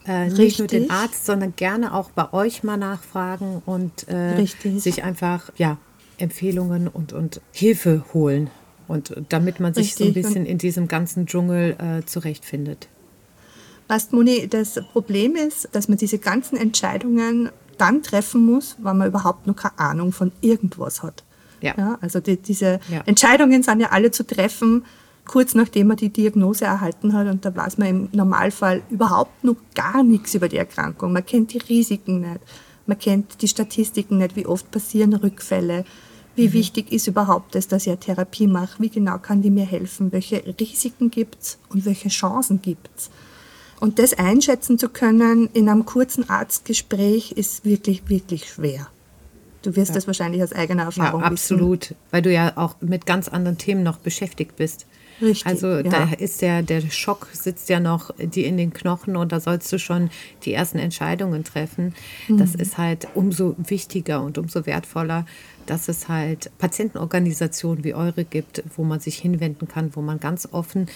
Äh, 0.07 0.29
nicht 0.29 0.59
nur 0.59 0.69
den 0.69 0.91
Arzt, 0.91 1.25
sondern 1.25 1.55
gerne 1.57 1.95
auch 1.95 2.11
bei 2.11 2.33
euch 2.33 2.63
mal 2.63 2.77
nachfragen 2.77 3.63
und 3.65 4.07
äh, 4.09 4.45
sich 4.77 5.03
einfach 5.03 5.51
ja, 5.57 5.79
Empfehlungen 6.19 6.89
und, 6.89 7.13
und 7.13 7.41
Hilfe 7.53 8.05
holen. 8.13 8.51
Und 8.87 9.17
damit 9.31 9.61
man 9.61 9.73
sich 9.73 9.87
Richtig. 9.87 9.99
so 9.99 10.11
ein 10.11 10.13
bisschen 10.13 10.47
in 10.47 10.59
diesem 10.59 10.89
ganzen 10.89 11.27
Dschungel 11.27 11.77
äh, 11.79 12.05
zurechtfindet. 12.05 12.89
Was, 13.89 14.13
Moni, 14.13 14.47
das 14.49 14.81
Problem 14.93 15.37
ist, 15.37 15.69
dass 15.73 15.89
man 15.89 15.99
diese 15.99 16.19
ganzen 16.19 16.57
Entscheidungen 16.57 17.51
dann 17.77 18.03
treffen 18.03 18.45
muss, 18.45 18.77
wenn 18.83 18.99
man 18.99 19.09
überhaupt 19.09 19.47
noch 19.47 19.57
keine 19.57 19.79
Ahnung 19.79 20.13
von 20.13 20.33
irgendwas 20.41 21.03
hat. 21.03 21.25
Ja. 21.61 21.75
ja 21.77 21.99
also 22.01 22.21
die, 22.21 22.37
diese 22.37 22.81
ja. 22.89 23.03
Entscheidungen 23.07 23.63
sind 23.63 23.81
ja 23.81 23.89
alle 23.91 24.11
zu 24.11 24.27
treffen, 24.27 24.85
kurz 25.27 25.55
nachdem 25.55 25.89
man 25.89 25.97
die 25.97 26.11
Diagnose 26.11 26.65
erhalten 26.65 27.13
hat. 27.13 27.27
Und 27.27 27.45
da 27.45 27.55
weiß 27.55 27.79
man 27.79 27.89
im 27.89 28.09
Normalfall 28.13 28.83
überhaupt 28.91 29.45
noch 29.45 29.57
gar 29.75 30.03
nichts 30.03 30.35
über 30.35 30.49
die 30.49 30.59
Erkrankung. 30.59 31.13
Man 31.13 31.25
kennt 31.25 31.53
die 31.53 31.59
Risiken 31.59 32.21
nicht. 32.21 32.41
Man 32.87 32.99
kennt 32.99 33.41
die 33.41 33.49
Statistiken 33.49 34.19
nicht, 34.19 34.37
wie 34.37 34.47
oft 34.47 34.71
passieren 34.71 35.15
Rückfälle. 35.15 35.85
Wie 36.37 36.49
mhm. 36.49 36.53
wichtig 36.53 36.93
ist 36.93 37.07
überhaupt 37.07 37.55
es, 37.55 37.69
dass 37.69 37.85
ich 37.85 37.91
eine 37.91 38.01
Therapie 38.01 38.47
mache? 38.47 38.83
Wie 38.83 38.91
genau 38.91 39.19
kann 39.19 39.41
die 39.41 39.51
mir 39.51 39.65
helfen? 39.65 40.13
Welche 40.13 40.43
Risiken 40.61 41.11
gibt 41.11 41.41
es 41.41 41.59
und 41.71 41.87
welche 41.87 42.09
Chancen 42.09 42.61
gibt 42.61 42.91
es? 42.97 43.11
Und 43.81 43.99
das 43.99 44.15
einschätzen 44.15 44.79
zu 44.79 44.89
können 44.89 45.49
in 45.53 45.69
einem 45.69 45.85
kurzen 45.85 46.29
Arztgespräch 46.29 47.33
ist 47.33 47.65
wirklich, 47.65 48.09
wirklich 48.09 48.49
schwer. 48.49 48.89
Du 49.63 49.75
wirst 49.77 49.91
ja. 49.91 49.95
das 49.95 50.07
wahrscheinlich 50.07 50.43
aus 50.43 50.53
eigener 50.53 50.85
Erfahrung 50.85 51.23
ja, 51.23 51.27
absolut, 51.27 51.91
wissen. 51.91 51.97
weil 52.11 52.23
du 52.23 52.33
ja 52.33 52.53
auch 52.57 52.77
mit 52.81 53.07
ganz 53.07 53.29
anderen 53.29 53.57
Themen 53.57 53.83
noch 53.83 53.97
beschäftigt 53.97 54.57
bist. 54.57 54.87
Richtig, 55.23 55.47
also 55.47 55.69
ja. 55.69 55.83
da 55.83 56.09
ist 56.19 56.43
ja 56.43 56.61
der 56.61 56.81
Schock 56.91 57.29
sitzt 57.33 57.69
ja 57.69 57.79
noch 57.81 58.11
die 58.19 58.45
in 58.45 58.57
den 58.57 58.73
Knochen 58.73 59.17
und 59.17 59.33
da 59.33 59.41
sollst 59.41 59.73
du 59.73 59.79
schon 59.79 60.11
die 60.45 60.53
ersten 60.53 60.79
Entscheidungen 60.79 61.45
treffen. 61.45 61.95
Mhm. 62.29 62.39
Das 62.39 62.55
ist 62.55 62.79
halt 62.79 63.09
umso 63.15 63.55
wichtiger 63.59 64.23
und 64.23 64.39
umso 64.39 64.67
wertvoller, 64.67 65.25
dass 65.67 65.89
es 65.89 66.09
halt 66.09 66.51
Patientenorganisationen 66.59 67.85
wie 67.85 67.95
eure 67.95 68.25
gibt, 68.25 68.63
wo 68.77 68.85
man 68.85 69.01
sich 69.01 69.19
hinwenden 69.19 69.69
kann, 69.69 69.95
wo 69.97 70.03
man 70.03 70.21
ganz 70.21 70.49
offen 70.53 70.87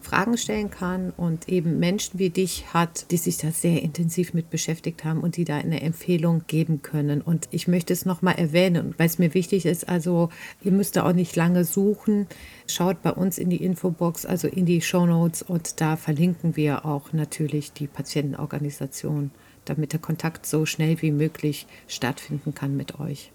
Fragen 0.00 0.38
stellen 0.38 0.70
kann 0.70 1.10
und 1.10 1.48
eben 1.48 1.78
Menschen 1.78 2.18
wie 2.18 2.30
dich 2.30 2.72
hat, 2.72 3.10
die 3.10 3.16
sich 3.16 3.38
da 3.38 3.50
sehr 3.50 3.82
intensiv 3.82 4.34
mit 4.34 4.50
beschäftigt 4.50 5.04
haben 5.04 5.20
und 5.20 5.36
die 5.36 5.44
da 5.44 5.56
eine 5.56 5.80
Empfehlung 5.82 6.42
geben 6.46 6.82
können. 6.82 7.20
Und 7.20 7.48
ich 7.50 7.68
möchte 7.68 7.92
es 7.92 8.06
nochmal 8.06 8.34
erwähnen, 8.36 8.94
weil 8.98 9.06
es 9.06 9.18
mir 9.18 9.34
wichtig 9.34 9.66
ist, 9.66 9.88
also 9.88 10.28
ihr 10.62 10.72
müsst 10.72 10.96
da 10.96 11.04
auch 11.06 11.12
nicht 11.12 11.36
lange 11.36 11.64
suchen. 11.64 12.26
Schaut 12.66 13.02
bei 13.02 13.12
uns 13.12 13.38
in 13.38 13.50
die 13.50 13.62
Infobox, 13.62 14.26
also 14.26 14.48
in 14.48 14.66
die 14.66 14.80
Show 14.80 15.06
Notes 15.06 15.42
und 15.42 15.80
da 15.80 15.96
verlinken 15.96 16.56
wir 16.56 16.84
auch 16.84 17.12
natürlich 17.12 17.72
die 17.72 17.86
Patientenorganisation, 17.86 19.30
damit 19.64 19.92
der 19.92 20.00
Kontakt 20.00 20.46
so 20.46 20.66
schnell 20.66 21.00
wie 21.02 21.12
möglich 21.12 21.66
stattfinden 21.88 22.54
kann 22.54 22.76
mit 22.76 23.00
euch. 23.00 23.32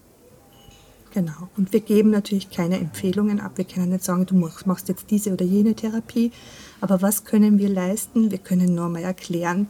Genau. 1.13 1.49
Und 1.57 1.73
wir 1.73 1.81
geben 1.81 2.09
natürlich 2.09 2.49
keine 2.49 2.79
Empfehlungen 2.79 3.41
ab. 3.41 3.53
Wir 3.55 3.65
können 3.65 3.89
nicht 3.89 4.03
sagen, 4.03 4.25
du 4.25 4.35
machst 4.35 4.87
jetzt 4.87 5.11
diese 5.11 5.33
oder 5.33 5.45
jene 5.45 5.75
Therapie. 5.75 6.31
Aber 6.79 7.01
was 7.01 7.25
können 7.25 7.59
wir 7.59 7.69
leisten? 7.69 8.31
Wir 8.31 8.37
können 8.37 8.73
nur 8.73 8.89
mal 8.89 9.03
erklären, 9.03 9.67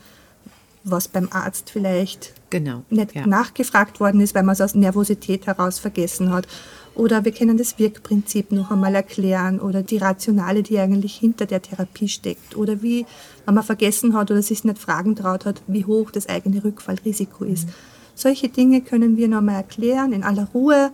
was 0.84 1.08
beim 1.08 1.30
Arzt 1.32 1.70
vielleicht 1.70 2.34
genau, 2.50 2.84
nicht 2.90 3.16
ja. 3.16 3.26
nachgefragt 3.28 4.00
worden 4.00 4.22
ist, 4.22 4.34
weil 4.34 4.44
man 4.44 4.54
es 4.54 4.62
aus 4.62 4.76
Nervosität 4.76 5.48
heraus 5.48 5.80
vergessen 5.80 6.32
hat. 6.32 6.48
Oder 6.94 7.26
wir 7.26 7.32
können 7.32 7.58
das 7.58 7.80
Wirkprinzip 7.80 8.52
noch 8.52 8.70
einmal 8.70 8.96
erklären 8.96 9.60
oder 9.60 9.82
die 9.82 9.98
Rationale, 9.98 10.62
die 10.62 10.78
eigentlich 10.78 11.16
hinter 11.16 11.46
der 11.46 11.62
Therapie 11.62 12.08
steckt. 12.08 12.56
Oder 12.56 12.82
wie, 12.82 13.06
wenn 13.46 13.56
man 13.56 13.64
vergessen 13.64 14.14
hat 14.16 14.30
oder 14.30 14.42
sich 14.42 14.64
nicht 14.64 14.78
fragen 14.78 15.16
traut 15.16 15.46
hat, 15.46 15.62
wie 15.68 15.86
hoch 15.86 16.12
das 16.12 16.28
eigene 16.28 16.64
Rückfallrisiko 16.64 17.46
ist. 17.46 17.68
Mhm. 17.68 17.74
Solche 18.16 18.50
Dinge 18.50 18.82
können 18.82 19.18
wir 19.18 19.28
noch 19.28 19.40
einmal 19.40 19.56
erklären 19.56 20.14
in 20.14 20.24
aller 20.24 20.48
Ruhe 20.54 20.92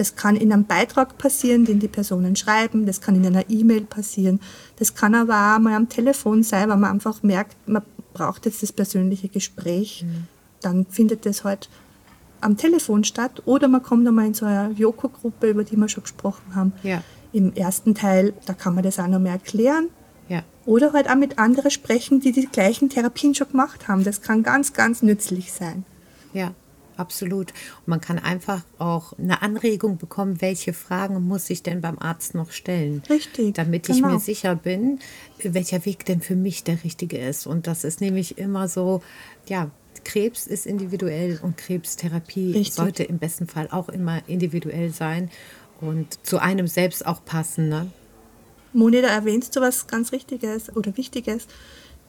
das 0.00 0.16
kann 0.16 0.34
in 0.34 0.50
einem 0.50 0.64
Beitrag 0.64 1.18
passieren, 1.18 1.66
den 1.66 1.78
die 1.78 1.86
Personen 1.86 2.34
schreiben, 2.34 2.86
das 2.86 3.02
kann 3.02 3.16
in 3.16 3.26
einer 3.26 3.50
E-Mail 3.50 3.82
passieren, 3.82 4.40
das 4.78 4.94
kann 4.94 5.14
aber 5.14 5.34
auch 5.54 5.58
mal 5.58 5.74
am 5.74 5.90
Telefon 5.90 6.42
sein, 6.42 6.70
weil 6.70 6.78
man 6.78 6.90
einfach 6.90 7.22
merkt, 7.22 7.54
man 7.68 7.82
braucht 8.14 8.46
jetzt 8.46 8.62
das 8.62 8.72
persönliche 8.72 9.28
Gespräch. 9.28 10.06
Mhm. 10.06 10.26
Dann 10.62 10.86
findet 10.86 11.26
das 11.26 11.44
halt 11.44 11.68
am 12.40 12.56
Telefon 12.56 13.04
statt 13.04 13.42
oder 13.44 13.68
man 13.68 13.82
kommt 13.82 14.08
einmal 14.08 14.24
in 14.24 14.32
so 14.32 14.46
eine 14.46 14.72
Joko-Gruppe, 14.72 15.50
über 15.50 15.64
die 15.64 15.76
wir 15.76 15.88
schon 15.90 16.04
gesprochen 16.04 16.54
haben. 16.54 16.72
Ja. 16.82 17.02
Im 17.34 17.52
ersten 17.52 17.94
Teil, 17.94 18.32
da 18.46 18.54
kann 18.54 18.74
man 18.74 18.82
das 18.82 18.98
auch 18.98 19.06
noch 19.06 19.20
mehr 19.20 19.32
erklären. 19.32 19.90
Ja. 20.30 20.44
Oder 20.64 20.94
halt 20.94 21.10
auch 21.10 21.14
mit 21.14 21.38
anderen 21.38 21.70
sprechen, 21.70 22.20
die 22.20 22.32
die 22.32 22.46
gleichen 22.46 22.88
Therapien 22.88 23.34
schon 23.34 23.50
gemacht 23.50 23.86
haben. 23.86 24.02
Das 24.02 24.22
kann 24.22 24.42
ganz, 24.42 24.72
ganz 24.72 25.02
nützlich 25.02 25.52
sein. 25.52 25.84
Ja 26.32 26.54
absolut. 27.00 27.52
Und 27.80 27.88
man 27.88 28.00
kann 28.00 28.18
einfach 28.18 28.62
auch 28.78 29.18
eine 29.18 29.42
Anregung 29.42 29.98
bekommen, 29.98 30.40
welche 30.40 30.72
Fragen 30.72 31.26
muss 31.26 31.50
ich 31.50 31.62
denn 31.62 31.80
beim 31.80 31.98
Arzt 31.98 32.34
noch 32.34 32.52
stellen. 32.52 33.02
Richtig. 33.08 33.54
Damit 33.54 33.86
genau. 33.86 33.98
ich 33.98 34.04
mir 34.04 34.20
sicher 34.20 34.54
bin, 34.54 35.00
welcher 35.42 35.84
Weg 35.84 36.04
denn 36.04 36.20
für 36.20 36.36
mich 36.36 36.62
der 36.62 36.84
richtige 36.84 37.18
ist. 37.18 37.46
Und 37.46 37.66
das 37.66 37.84
ist 37.84 38.00
nämlich 38.00 38.38
immer 38.38 38.68
so, 38.68 39.02
ja, 39.48 39.70
Krebs 40.04 40.46
ist 40.46 40.66
individuell 40.66 41.40
und 41.42 41.56
Krebstherapie 41.56 42.52
Richtig. 42.52 42.74
sollte 42.74 43.02
im 43.02 43.18
besten 43.18 43.46
Fall 43.46 43.68
auch 43.70 43.88
immer 43.88 44.22
individuell 44.28 44.90
sein 44.90 45.30
und 45.80 46.24
zu 46.26 46.38
einem 46.38 46.66
selbst 46.66 47.06
auch 47.06 47.24
passen. 47.24 47.68
Ne? 47.68 47.90
Moni, 48.72 49.02
da 49.02 49.08
erwähnst 49.08 49.56
du 49.56 49.60
was 49.60 49.86
ganz 49.86 50.12
Richtiges 50.12 50.74
oder 50.74 50.96
Wichtiges. 50.96 51.46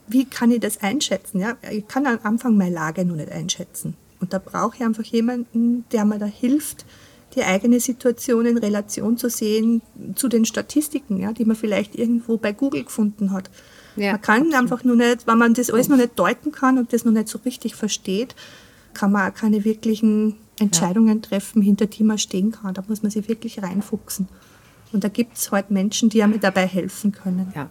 Wie 0.06 0.24
kann 0.24 0.50
ich 0.50 0.60
das 0.60 0.82
einschätzen? 0.82 1.40
Ja? 1.40 1.56
Ich 1.70 1.86
kann 1.88 2.06
am 2.06 2.18
Anfang 2.22 2.56
meine 2.56 2.74
Lage 2.74 3.04
noch 3.04 3.16
nicht 3.16 3.30
einschätzen. 3.30 3.96
Und 4.22 4.32
da 4.32 4.38
brauche 4.38 4.76
ich 4.76 4.82
einfach 4.82 5.04
jemanden, 5.04 5.84
der 5.92 6.04
mir 6.04 6.18
da 6.18 6.26
hilft, 6.26 6.86
die 7.34 7.42
eigene 7.42 7.80
Situation 7.80 8.46
in 8.46 8.56
Relation 8.56 9.16
zu 9.16 9.28
sehen 9.28 9.82
zu 10.14 10.28
den 10.28 10.44
Statistiken, 10.44 11.18
ja, 11.18 11.32
die 11.32 11.44
man 11.44 11.56
vielleicht 11.56 11.96
irgendwo 11.96 12.36
bei 12.36 12.52
Google 12.52 12.84
gefunden 12.84 13.32
hat. 13.32 13.50
Ja, 13.96 14.12
man 14.12 14.20
kann 14.22 14.36
absolut. 14.36 14.54
einfach 14.54 14.84
nur 14.84 14.96
nicht, 14.96 15.26
wenn 15.26 15.38
man 15.38 15.54
das 15.54 15.70
alles 15.70 15.88
noch 15.88 15.96
nicht 15.96 16.18
deuten 16.18 16.52
kann 16.52 16.78
und 16.78 16.92
das 16.92 17.04
noch 17.04 17.12
nicht 17.12 17.28
so 17.28 17.38
richtig 17.44 17.74
versteht, 17.74 18.34
kann 18.94 19.12
man 19.12 19.30
auch 19.30 19.34
keine 19.34 19.64
wirklichen 19.64 20.36
Entscheidungen 20.58 21.16
ja. 21.16 21.28
treffen, 21.28 21.62
hinter 21.62 21.86
die 21.86 22.04
man 22.04 22.18
stehen 22.18 22.52
kann. 22.52 22.74
Da 22.74 22.84
muss 22.86 23.02
man 23.02 23.10
sich 23.10 23.28
wirklich 23.28 23.62
reinfuchsen. 23.62 24.28
Und 24.92 25.02
da 25.04 25.08
gibt 25.08 25.36
es 25.36 25.50
halt 25.50 25.70
Menschen, 25.70 26.10
die 26.10 26.22
einem 26.22 26.38
dabei 26.38 26.66
helfen 26.66 27.12
können. 27.12 27.50
Ja, 27.54 27.70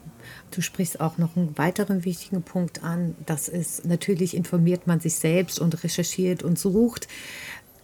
du 0.52 0.62
sprichst 0.62 1.00
auch 1.00 1.18
noch 1.18 1.36
einen 1.36 1.58
weiteren 1.58 2.06
wichtigen 2.06 2.44
Punkt 2.44 2.84
an. 2.84 3.16
Das 3.26 3.48
ist, 3.48 3.86
natürlich 3.86 4.36
informiert 4.36 4.88
man 4.88 5.00
sich 5.00 5.16
selbst 5.16 5.60
und 5.60 5.84
recherchiert 5.84 6.44
und 6.44 6.58
sucht. 6.58 7.08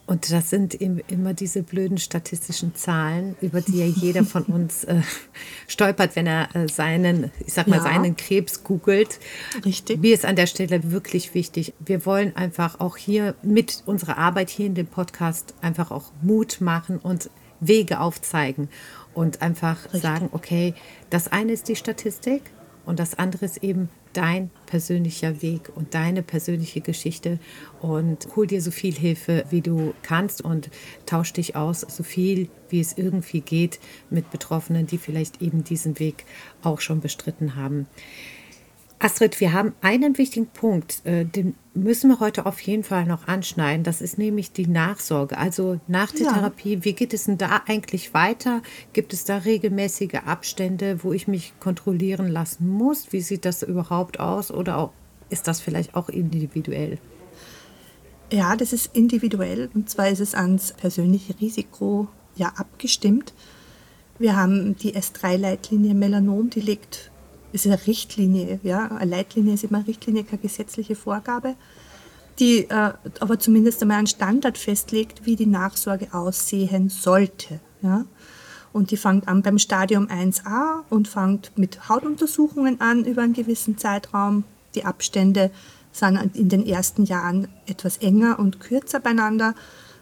Und 0.07 0.31
das 0.31 0.49
sind 0.49 0.73
immer 0.73 1.33
diese 1.33 1.63
blöden 1.63 1.97
statistischen 1.97 2.73
Zahlen, 2.75 3.35
über 3.41 3.59
die 3.59 3.79
ja 3.79 3.85
jeder 3.85 4.23
von 4.23 4.43
uns 4.45 4.85
äh, 4.85 5.01
stolpert, 5.67 6.15
wenn 6.15 6.25
er 6.25 6.55
äh, 6.55 6.69
seinen, 6.69 7.29
ich 7.45 7.53
sag 7.53 7.67
mal, 7.67 7.77
ja. 7.77 7.83
seinen 7.83 8.15
Krebs 8.15 8.63
googelt. 8.63 9.19
Richtig. 9.65 9.99
Mir 9.99 10.13
ist 10.13 10.23
an 10.23 10.37
der 10.37 10.47
Stelle 10.47 10.91
wirklich 10.91 11.33
wichtig. 11.33 11.73
Wir 11.79 12.05
wollen 12.05 12.33
einfach 12.37 12.79
auch 12.79 12.95
hier 12.95 13.35
mit 13.43 13.83
unserer 13.85 14.17
Arbeit 14.17 14.49
hier 14.49 14.67
in 14.67 14.75
dem 14.75 14.87
Podcast 14.87 15.53
einfach 15.61 15.91
auch 15.91 16.13
Mut 16.21 16.61
machen 16.61 16.99
und 16.99 17.29
Wege 17.59 17.99
aufzeigen 17.99 18.69
und 19.17 19.41
einfach 19.41 19.85
Richtig. 19.85 20.01
sagen, 20.03 20.29
okay, 20.31 20.75
das 21.09 21.27
eine 21.27 21.51
ist 21.51 21.67
die 21.69 21.75
Statistik 21.75 22.51
und 22.85 22.99
das 22.99 23.17
andere 23.17 23.45
ist 23.45 23.63
eben 23.63 23.89
dein 24.13 24.51
persönlicher 24.67 25.41
Weg 25.41 25.71
und 25.73 25.95
deine 25.95 26.21
persönliche 26.21 26.81
Geschichte 26.81 27.39
und 27.81 28.27
hol 28.35 28.45
dir 28.45 28.61
so 28.61 28.69
viel 28.69 28.93
Hilfe, 28.93 29.43
wie 29.49 29.61
du 29.61 29.95
kannst 30.03 30.43
und 30.43 30.69
tausch 31.07 31.33
dich 31.33 31.55
aus, 31.55 31.81
so 31.81 32.03
viel 32.03 32.47
wie 32.69 32.79
es 32.79 32.95
irgendwie 32.95 33.41
geht 33.41 33.79
mit 34.11 34.29
Betroffenen, 34.29 34.85
die 34.85 34.99
vielleicht 34.99 35.41
eben 35.41 35.63
diesen 35.63 35.97
Weg 35.97 36.25
auch 36.61 36.79
schon 36.79 37.01
bestritten 37.01 37.55
haben. 37.55 37.87
Astrid, 38.99 39.39
wir 39.39 39.53
haben 39.53 39.73
einen 39.81 40.17
wichtigen 40.17 40.47
Punkt, 40.47 41.05
äh, 41.05 41.23
den 41.23 41.55
müssen 41.75 42.09
wir 42.09 42.19
heute 42.19 42.47
auf 42.47 42.59
jeden 42.61 42.83
Fall 42.83 43.05
noch 43.05 43.27
anschneiden. 43.27 43.83
Das 43.83 44.01
ist 44.01 44.17
nämlich 44.17 44.51
die 44.51 44.65
Nachsorge. 44.65 45.37
Also 45.37 45.79
nach 45.87 46.11
der 46.11 46.25
ja. 46.25 46.33
Therapie, 46.33 46.83
wie 46.83 46.93
geht 46.93 47.13
es 47.13 47.25
denn 47.25 47.37
da 47.37 47.61
eigentlich 47.67 48.15
weiter? 48.15 48.63
Gibt 48.93 49.13
es 49.13 49.23
da 49.23 49.37
regelmäßige 49.37 50.15
Abstände, 50.25 51.03
wo 51.03 51.13
ich 51.13 51.27
mich 51.27 51.53
kontrollieren 51.59 52.27
lassen 52.27 52.67
muss? 52.67 53.13
Wie 53.13 53.21
sieht 53.21 53.45
das 53.45 53.61
überhaupt 53.61 54.19
aus? 54.19 54.49
Oder 54.49 54.77
auch, 54.77 54.91
ist 55.29 55.47
das 55.47 55.61
vielleicht 55.61 55.95
auch 55.95 56.09
individuell? 56.09 56.97
Ja, 58.31 58.55
das 58.55 58.73
ist 58.73 58.95
individuell. 58.95 59.69
Und 59.75 59.89
zwar 59.91 60.09
ist 60.09 60.19
es 60.19 60.33
ans 60.33 60.73
persönliche 60.73 61.39
Risiko 61.39 62.07
ja 62.35 62.51
abgestimmt. 62.55 63.33
Wir 64.17 64.35
haben 64.35 64.75
die 64.77 64.95
S3-Leitlinie 64.95 65.93
Melanom, 65.93 66.49
die 66.49 66.61
legt, 66.61 67.11
ist 67.65 67.71
eine 67.71 67.87
Richtlinie, 67.87 68.59
ja, 68.63 68.87
eine 68.87 69.09
Leitlinie 69.11 69.53
ist 69.53 69.63
immer 69.63 69.79
eine 69.79 69.87
Richtlinie, 69.87 70.23
keine 70.23 70.41
gesetzliche 70.41 70.95
Vorgabe, 70.95 71.55
die 72.39 72.69
äh, 72.69 72.93
aber 73.19 73.39
zumindest 73.39 73.81
einmal 73.81 73.97
einen 73.97 74.07
Standard 74.07 74.57
festlegt, 74.57 75.25
wie 75.25 75.35
die 75.35 75.45
Nachsorge 75.45 76.13
aussehen 76.13 76.89
sollte. 76.89 77.59
Ja. 77.81 78.05
Und 78.73 78.91
die 78.91 78.97
fängt 78.97 79.27
an 79.27 79.41
beim 79.41 79.57
Stadium 79.57 80.07
1a 80.07 80.83
und 80.89 81.07
fängt 81.07 81.57
mit 81.57 81.89
Hautuntersuchungen 81.89 82.79
an 82.81 83.05
über 83.05 83.23
einen 83.23 83.33
gewissen 83.33 83.77
Zeitraum. 83.77 84.43
Die 84.75 84.85
Abstände 84.85 85.51
sind 85.91 86.35
in 86.35 86.49
den 86.49 86.65
ersten 86.65 87.05
Jahren 87.05 87.47
etwas 87.65 87.97
enger 87.97 88.37
und 88.39 88.59
kürzer 88.59 88.99
beieinander, 88.99 89.55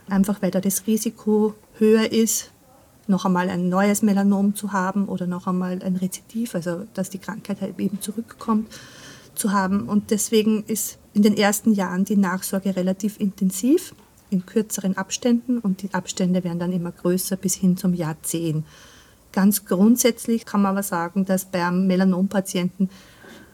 einfach 0.09 0.41
weil 0.41 0.51
da 0.51 0.59
das 0.59 0.87
Risiko 0.87 1.55
höher 1.77 2.11
ist, 2.11 2.51
noch 3.07 3.25
einmal 3.25 3.49
ein 3.49 3.69
neues 3.69 4.01
Melanom 4.01 4.55
zu 4.55 4.71
haben 4.71 5.07
oder 5.07 5.27
noch 5.27 5.47
einmal 5.47 5.81
ein 5.83 5.95
Rezidiv, 5.95 6.55
also 6.55 6.85
dass 6.93 7.09
die 7.09 7.19
Krankheit 7.19 7.61
halt 7.61 7.79
eben 7.79 8.01
zurückkommt, 8.01 8.71
zu 9.35 9.51
haben. 9.51 9.87
Und 9.87 10.11
deswegen 10.11 10.63
ist 10.65 10.97
in 11.13 11.21
den 11.21 11.37
ersten 11.37 11.73
Jahren 11.73 12.05
die 12.05 12.17
Nachsorge 12.17 12.75
relativ 12.75 13.19
intensiv, 13.19 13.93
in 14.29 14.45
kürzeren 14.45 14.97
Abständen 14.97 15.59
und 15.59 15.83
die 15.83 15.93
Abstände 15.93 16.43
werden 16.43 16.59
dann 16.59 16.73
immer 16.73 16.91
größer 16.91 17.35
bis 17.35 17.55
hin 17.55 17.77
zum 17.77 17.93
Jahr 17.93 18.15
10. 18.21 18.65
Ganz 19.31 19.65
grundsätzlich 19.65 20.45
kann 20.45 20.61
man 20.61 20.71
aber 20.71 20.83
sagen, 20.83 21.25
dass 21.25 21.45
bei 21.45 21.65
einem 21.65 21.87
Melanompatienten 21.87 22.89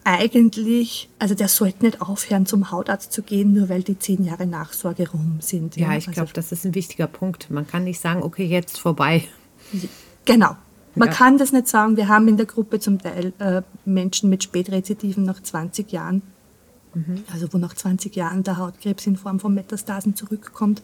eigentlich, 0.04 1.10
also 1.20 1.36
der 1.36 1.48
sollte 1.48 1.86
nicht 1.86 2.02
aufhören, 2.02 2.46
zum 2.46 2.72
Hautarzt 2.72 3.12
zu 3.12 3.22
gehen, 3.22 3.54
nur 3.54 3.70
weil 3.70 3.84
die 3.84 4.00
zehn 4.00 4.24
Jahre 4.24 4.48
Nachsorge 4.48 5.10
rum 5.10 5.38
sind. 5.42 5.76
Ja, 5.76 5.92
ja 5.92 5.98
ich 5.98 6.06
glaube, 6.06 6.22
also, 6.22 6.34
das 6.34 6.52
ist 6.52 6.66
ein 6.66 6.74
wichtiger 6.74 7.08
Punkt. 7.08 7.52
Man 7.52 7.68
kann 7.68 7.84
nicht 7.84 8.00
sagen, 8.00 8.24
okay, 8.24 8.46
jetzt 8.46 8.80
vorbei. 8.80 9.28
Genau. 10.26 10.56
Man 10.96 11.10
ja. 11.10 11.14
kann 11.14 11.38
das 11.38 11.52
nicht 11.52 11.68
sagen. 11.68 11.98
Wir 11.98 12.08
haben 12.08 12.28
in 12.28 12.38
der 12.38 12.46
Gruppe 12.46 12.80
zum 12.80 13.00
Teil 13.00 13.34
äh, 13.40 13.62
Menschen 13.86 14.30
mit 14.30 14.44
Spätrezitiven 14.44 15.24
nach 15.24 15.42
20 15.42 15.92
Jahren, 15.92 16.22
mhm. 16.94 17.24
also 17.32 17.48
wo 17.52 17.58
nach 17.58 17.74
20 17.74 18.16
Jahren 18.16 18.44
der 18.44 18.58
Hautkrebs 18.58 19.08
in 19.08 19.16
Form 19.16 19.40
von 19.40 19.54
Metastasen 19.54 20.16
zurückkommt. 20.16 20.82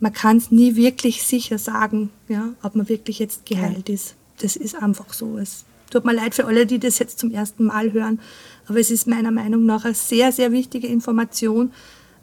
Man 0.00 0.12
kann 0.12 0.36
es 0.36 0.50
nie 0.50 0.76
wirklich 0.76 1.22
sicher 1.22 1.58
sagen, 1.58 2.10
ja, 2.28 2.50
ob 2.62 2.74
man 2.74 2.88
wirklich 2.88 3.18
jetzt 3.18 3.46
geheilt 3.46 3.88
ja. 3.88 3.94
ist. 3.94 4.14
Das 4.38 4.56
ist 4.56 4.74
einfach 4.74 5.12
so. 5.12 5.38
Es 5.38 5.64
tut 5.90 6.04
mir 6.04 6.14
leid 6.14 6.34
für 6.34 6.46
alle, 6.46 6.66
die 6.66 6.78
das 6.78 6.98
jetzt 6.98 7.18
zum 7.18 7.30
ersten 7.30 7.64
Mal 7.64 7.92
hören, 7.92 8.20
aber 8.66 8.78
es 8.78 8.90
ist 8.90 9.06
meiner 9.06 9.30
Meinung 9.30 9.66
nach 9.66 9.84
eine 9.84 9.94
sehr, 9.94 10.32
sehr 10.32 10.52
wichtige 10.52 10.86
Information, 10.86 11.72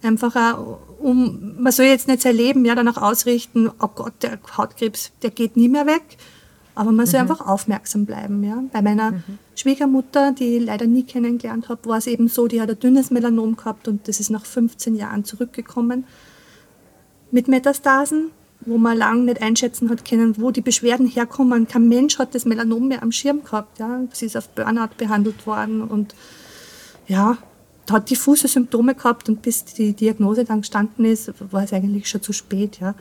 Einfach 0.03 0.35
auch, 0.35 0.79
um, 0.99 1.55
man 1.59 1.71
soll 1.71 1.85
jetzt 1.87 2.07
nicht 2.07 2.21
sein 2.21 2.35
Leben 2.35 2.65
ja, 2.65 2.75
danach 2.75 3.01
ausrichten, 3.01 3.69
oh 3.79 3.87
Gott, 3.87 4.13
der 4.21 4.39
Hautkrebs, 4.57 5.11
der 5.21 5.31
geht 5.31 5.57
nie 5.57 5.69
mehr 5.69 5.87
weg. 5.87 6.17
Aber 6.75 6.91
man 6.91 7.07
soll 7.07 7.23
mhm. 7.23 7.31
einfach 7.31 7.47
aufmerksam 7.47 8.05
bleiben. 8.05 8.43
Ja. 8.43 8.63
Bei 8.71 8.83
meiner 8.83 9.11
mhm. 9.11 9.23
Schwiegermutter, 9.55 10.33
die 10.33 10.57
ich 10.57 10.63
leider 10.63 10.85
nie 10.85 11.01
kennengelernt 11.01 11.69
habe, 11.69 11.89
war 11.89 11.97
es 11.97 12.05
eben 12.05 12.27
so, 12.27 12.47
die 12.47 12.61
hat 12.61 12.69
ein 12.69 12.79
dünnes 12.79 13.09
Melanom 13.09 13.57
gehabt 13.57 13.87
und 13.87 14.07
das 14.07 14.19
ist 14.19 14.29
nach 14.29 14.45
15 14.45 14.95
Jahren 14.95 15.25
zurückgekommen 15.25 16.05
mit 17.31 17.47
Metastasen, 17.47 18.29
wo 18.61 18.77
man 18.77 18.95
lange 18.97 19.23
nicht 19.23 19.41
einschätzen 19.41 19.89
hat 19.89 20.05
können, 20.05 20.39
wo 20.39 20.51
die 20.51 20.61
Beschwerden 20.61 21.07
herkommen. 21.07 21.67
Kein 21.67 21.87
Mensch 21.87 22.19
hat 22.19 22.35
das 22.35 22.45
Melanom 22.45 22.87
mehr 22.87 23.01
am 23.01 23.11
Schirm 23.11 23.43
gehabt. 23.43 23.79
Ja. 23.79 24.01
Sie 24.11 24.27
ist 24.27 24.37
auf 24.37 24.49
Burnout 24.49 24.95
behandelt 24.97 25.47
worden 25.47 25.81
und 25.81 26.13
ja, 27.07 27.37
hat 27.91 28.09
diffuse 28.09 28.47
Symptome 28.47 28.95
gehabt 28.95 29.29
und 29.29 29.41
bis 29.41 29.65
die 29.65 29.93
Diagnose 29.93 30.45
dann 30.45 30.61
gestanden 30.61 31.05
ist, 31.05 31.33
war 31.51 31.63
es 31.63 31.73
eigentlich 31.73 32.09
schon 32.09 32.21
zu 32.21 32.33
spät. 32.33 32.79
Ja. 32.79 32.95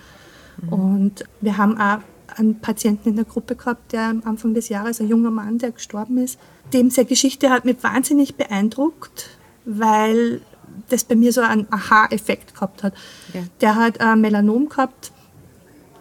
Mhm. 0.63 0.69
Und 0.73 1.25
wir 1.41 1.57
haben 1.57 1.79
auch 1.79 1.99
einen 2.37 2.61
Patienten 2.61 3.11
in 3.11 3.17
der 3.17 3.25
Gruppe 3.25 3.57
gehabt, 3.57 3.93
der 3.93 4.09
am 4.09 4.23
Anfang 4.25 4.55
des 4.55 4.69
Jahres, 4.69 5.01
ein 5.01 5.09
junger 5.09 5.31
Mann, 5.31 5.59
der 5.59 5.71
gestorben 5.71 6.19
ist. 6.19 6.39
Dem 6.73 6.91
seine 6.91 7.07
Geschichte 7.07 7.51
hat 7.51 7.65
mich 7.65 7.83
wahnsinnig 7.83 8.37
beeindruckt, 8.37 9.39
weil 9.65 10.41
das 10.89 11.05
bei 11.05 11.15
mir 11.15 11.33
so 11.33 11.41
einen 11.41 11.67
Aha-Effekt 11.71 12.55
gehabt 12.55 12.83
hat. 12.83 12.95
Ja. 13.33 13.41
Der 13.61 13.75
hat 13.77 14.01
ein 14.01 14.21
Melanom 14.21 14.69
gehabt 14.69 15.13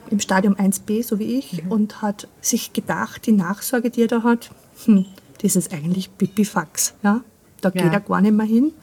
im 0.09 0.19
Stadium 0.19 0.55
1b, 0.55 1.03
so 1.03 1.19
wie 1.19 1.37
ich, 1.37 1.63
mhm. 1.63 1.71
und 1.71 2.01
hat 2.01 2.27
sich 2.41 2.73
gedacht, 2.73 3.25
die 3.25 3.31
Nachsorge, 3.31 3.89
die 3.89 4.03
er 4.03 4.07
da 4.07 4.23
hat, 4.23 4.51
hm, 4.85 5.05
das 5.41 5.55
ist 5.55 5.73
eigentlich 5.73 6.15
Pipifax. 6.17 6.93
Ja? 7.03 7.21
Da 7.65 7.71
ja. 7.73 7.83
geht 7.83 7.93
er 7.93 7.99
gar 7.99 8.21
nicht 8.21 8.33
mehr 8.33 8.45
hin, 8.45 8.73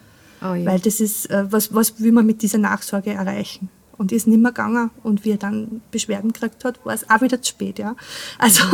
oh, 0.43 0.55
ja. 0.55 0.67
weil 0.67 0.81
das 0.81 0.99
ist, 0.99 1.31
äh, 1.31 1.45
was, 1.51 1.73
was 1.73 2.01
will 2.01 2.11
man 2.11 2.27
mit 2.27 2.43
dieser 2.43 2.59
Nachsorge 2.59 3.13
erreichen? 3.13 3.69
Und 3.97 4.11
ist 4.11 4.27
nicht 4.27 4.41
mehr 4.41 4.51
gegangen 4.51 4.91
und 5.05 5.25
wie 5.25 5.33
er 5.33 5.37
dann 5.37 5.83
Beschwerden 5.93 6.33
gekriegt 6.33 6.65
hat, 6.65 6.85
war 6.85 6.95
es 6.95 7.09
auch 7.09 7.21
wieder 7.21 7.41
zu 7.41 7.51
spät. 7.51 7.79
Ja? 7.79 7.95
Also 8.39 8.65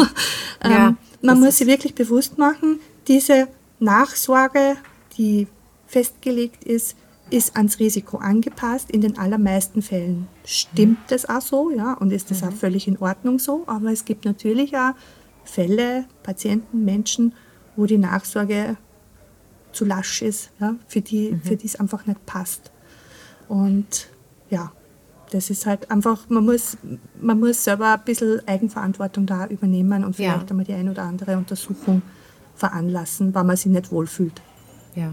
ähm, 0.64 0.96
man 1.20 1.40
muss 1.40 1.58
sich 1.58 1.66
wirklich 1.66 1.94
bewusst 1.94 2.38
machen, 2.38 2.80
diese 3.06 3.48
Nachsorge, 3.78 4.76
die 5.18 5.46
festgelegt 5.86 6.64
ist, 6.64 6.96
ist 7.28 7.56
ans 7.56 7.78
Risiko 7.78 8.16
angepasst. 8.16 8.90
In 8.90 9.02
den 9.02 9.18
allermeisten 9.18 9.82
Fällen 9.82 10.28
stimmt 10.46 11.00
mhm. 11.00 11.04
das 11.08 11.28
auch 11.28 11.42
so, 11.42 11.70
ja, 11.70 11.92
und 11.94 12.10
ist 12.12 12.30
das 12.30 12.40
mhm. 12.40 12.48
auch 12.48 12.52
völlig 12.52 12.88
in 12.88 12.96
Ordnung 12.96 13.38
so. 13.38 13.64
Aber 13.66 13.92
es 13.92 14.06
gibt 14.06 14.24
natürlich 14.24 14.74
auch 14.74 14.94
Fälle, 15.44 16.06
Patienten, 16.22 16.86
Menschen, 16.86 17.34
wo 17.76 17.84
die 17.84 17.98
Nachsorge 17.98 18.78
zu 19.72 19.84
lasch 19.84 20.22
ist, 20.22 20.50
ja, 20.60 20.74
für 20.86 21.00
die 21.00 21.32
mhm. 21.32 21.42
für 21.42 21.56
die 21.56 21.66
es 21.66 21.76
einfach 21.76 22.06
nicht 22.06 22.24
passt. 22.26 22.70
Und 23.48 24.08
ja, 24.50 24.72
das 25.30 25.50
ist 25.50 25.66
halt 25.66 25.90
einfach, 25.90 26.28
man 26.28 26.44
muss, 26.44 26.76
man 27.20 27.38
muss 27.38 27.64
selber 27.64 27.94
ein 27.94 28.04
bisschen 28.04 28.46
Eigenverantwortung 28.46 29.26
da 29.26 29.46
übernehmen 29.46 30.04
und 30.04 30.16
vielleicht 30.16 30.44
ja. 30.44 30.50
einmal 30.50 30.64
die 30.64 30.74
ein 30.74 30.88
oder 30.88 31.02
andere 31.02 31.36
Untersuchung 31.36 32.02
veranlassen, 32.54 33.34
weil 33.34 33.44
man 33.44 33.56
sich 33.56 33.66
nicht 33.66 33.92
wohlfühlt. 33.92 34.40
Ja. 34.94 35.12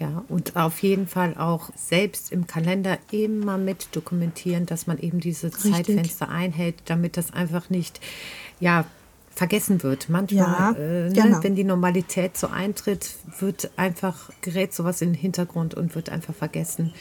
Ja, 0.00 0.22
und 0.28 0.54
auf 0.54 0.80
jeden 0.84 1.08
Fall 1.08 1.36
auch 1.36 1.70
selbst 1.74 2.30
im 2.30 2.46
Kalender 2.46 2.98
immer 3.10 3.58
mit 3.58 3.96
dokumentieren, 3.96 4.64
dass 4.64 4.86
man 4.86 4.98
eben 4.98 5.18
diese 5.18 5.48
Richtig. 5.48 5.72
Zeitfenster 5.72 6.28
einhält, 6.28 6.76
damit 6.84 7.16
das 7.16 7.32
einfach 7.32 7.68
nicht, 7.68 8.00
ja, 8.60 8.84
vergessen 9.38 9.84
wird. 9.84 10.08
Manchmal, 10.08 10.40
ja, 10.40 10.70
äh, 10.72 11.08
ne, 11.08 11.12
genau. 11.12 11.42
wenn 11.42 11.54
die 11.54 11.64
Normalität 11.64 12.36
so 12.36 12.48
eintritt, 12.48 13.14
wird 13.38 13.70
einfach, 13.76 14.30
gerät 14.40 14.74
sowas 14.74 15.00
in 15.00 15.10
den 15.10 15.14
Hintergrund 15.14 15.74
und 15.74 15.94
wird 15.94 16.10
einfach 16.10 16.34
vergessen. 16.34 16.92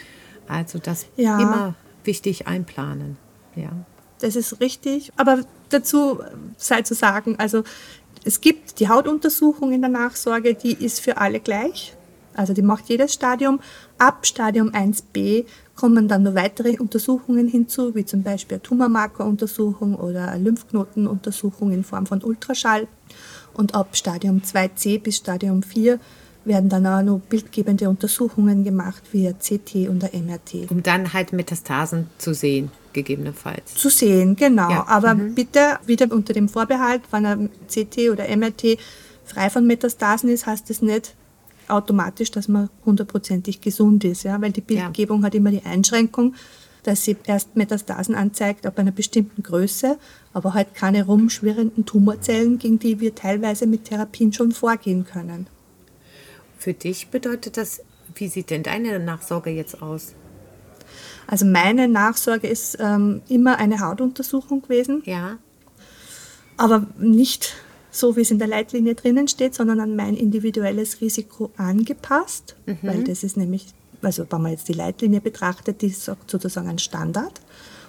Also 0.48 0.78
das 0.78 1.08
ja. 1.18 1.40
immer 1.40 1.76
wichtig 2.04 2.48
einplanen. 2.48 3.18
Ja. 3.56 3.72
Das 4.20 4.36
ist 4.36 4.62
richtig. 4.62 5.12
Aber 5.18 5.40
dazu 5.70 6.20
sei 6.58 6.84
zu 6.84 6.94
sagen, 6.94 7.36
also 7.40 7.64
es 8.24 8.40
gibt 8.40 8.80
die 8.80 8.88
Hautuntersuchung 8.88 9.74
in 9.74 9.82
der 9.82 9.90
Nachsorge, 9.90 10.54
die 10.54 10.74
ist 10.74 11.00
für 11.00 11.18
alle 11.18 11.40
gleich. 11.40 11.96
Also 12.36 12.54
die 12.54 12.62
macht 12.62 12.88
jedes 12.88 13.14
Stadium. 13.14 13.60
Ab 13.98 14.28
Stadium 14.28 14.70
1b 14.70 15.46
kommen 15.78 16.10
dann 16.10 16.24
noch 16.24 16.36
weitere 16.36 16.78
Untersuchungen 16.80 17.48
hinzu, 17.48 17.96
wie 17.96 18.04
zum 18.04 18.24
Beispiel 18.24 18.60
Tumormarkeruntersuchung 18.60 19.96
oder 19.96 20.38
Lymphknotenuntersuchung 20.38 21.72
in 21.72 21.86
Form 21.86 22.06
von 22.06 22.22
Ultraschall. 22.22 22.88
Und 23.54 23.74
ab 23.76 23.96
Stadium 23.96 24.42
2c 24.42 25.02
bis 25.02 25.18
Stadium 25.18 25.64
4 25.64 26.00
werden 26.46 26.70
dann 26.70 26.86
auch 26.86 27.02
noch 27.02 27.20
bildgebende 27.20 27.90
Untersuchungen 27.90 28.64
gemacht, 28.64 29.04
wie 29.12 29.28
ein 29.28 29.36
CT 29.38 29.90
und 29.90 30.04
ein 30.04 30.26
MRT. 30.26 30.72
Um 30.72 30.82
dann 30.82 31.14
halt 31.14 31.34
Metastasen 31.34 32.10
zu 32.18 32.34
sehen, 32.34 32.72
gegebenenfalls. 32.94 33.76
Zu 33.76 33.90
sehen, 33.90 34.36
genau. 34.36 34.70
Ja. 34.70 34.88
Aber 34.88 35.14
mhm. 35.14 35.36
bitte 35.36 35.78
wieder 35.86 36.12
unter 36.12 36.34
dem 36.34 36.50
Vorbehalt, 36.50 37.02
wenn 37.12 37.26
ein 37.26 37.50
CT 37.68 38.10
oder 38.12 38.26
MRT 38.36 38.78
frei 39.26 39.50
von 39.50 39.68
Metastasen 39.68 40.30
ist, 40.30 40.46
heißt 40.46 40.70
das 40.70 40.82
nicht, 40.82 41.14
automatisch, 41.70 42.32
dass 42.32 42.48
man 42.48 42.70
hundertprozentig 42.86 43.62
gesund 43.62 44.04
ist, 44.04 44.24
ja, 44.24 44.42
weil 44.42 44.52
die 44.52 44.62
Bildgebung 44.62 45.22
ja. 45.22 45.28
hat 45.28 45.36
immer 45.36 45.52
die 45.52 45.64
Einschränkung, 45.64 46.36
dass 46.84 47.04
sie 47.04 47.18
erst 47.26 47.56
Metastasen 47.56 48.16
anzeigt 48.16 48.66
ab 48.66 48.80
einer 48.80 48.92
bestimmten 48.92 49.44
Größe, 49.44 49.98
aber 50.34 50.54
halt 50.54 50.74
keine 50.74 51.06
rumschwirrenden 51.06 51.86
Tumorzellen, 51.86 52.60
gegen 52.60 52.80
die 52.80 53.00
wir 53.00 53.14
teilweise 53.14 53.68
mit 53.68 53.86
Therapien 53.86 54.32
schon 54.32 54.52
vorgehen 54.52 55.06
können. 55.06 55.48
Für 56.58 56.74
dich 56.74 57.10
bedeutet 57.10 57.58
das, 57.58 57.82
wie 58.16 58.28
sieht 58.28 58.50
denn 58.50 58.64
deine 58.64 59.00
Nachsorge 59.00 59.50
jetzt 59.50 59.82
aus? 59.82 60.14
Also 61.28 61.46
meine 61.46 61.90
Nachsorge 61.90 62.48
ist 62.48 62.78
ähm, 62.80 63.22
immer 63.28 63.58
eine 63.58 63.82
Hautuntersuchung 63.82 64.62
gewesen. 64.62 65.04
Ja. 65.06 65.38
Aber 66.56 66.88
nicht 66.98 67.56
so 67.98 68.16
wie 68.16 68.22
es 68.22 68.32
in 68.32 68.40
der 68.40 68.48
Leitlinie 68.48 68.96
drinnen 68.96 69.28
steht, 69.28 69.56
sondern 69.56 69.80
an 69.80 69.96
mein 69.96 70.16
individuelles 70.16 71.02
Risiko 71.02 71.52
angepasst, 71.58 72.56
mhm. 72.66 72.78
weil 72.82 73.04
das 73.04 73.24
ist 73.24 73.38
nämlich, 73.38 73.66
also 74.02 74.26
wenn 74.30 74.42
man 74.42 74.52
jetzt 74.52 74.68
die 74.68 74.74
Leitlinie 74.74 75.22
betrachtet, 75.22 75.82
die 75.82 75.90
sagt 75.90 76.30
sozusagen 76.30 76.70
ein 76.70 76.80
Standard. 76.80 77.42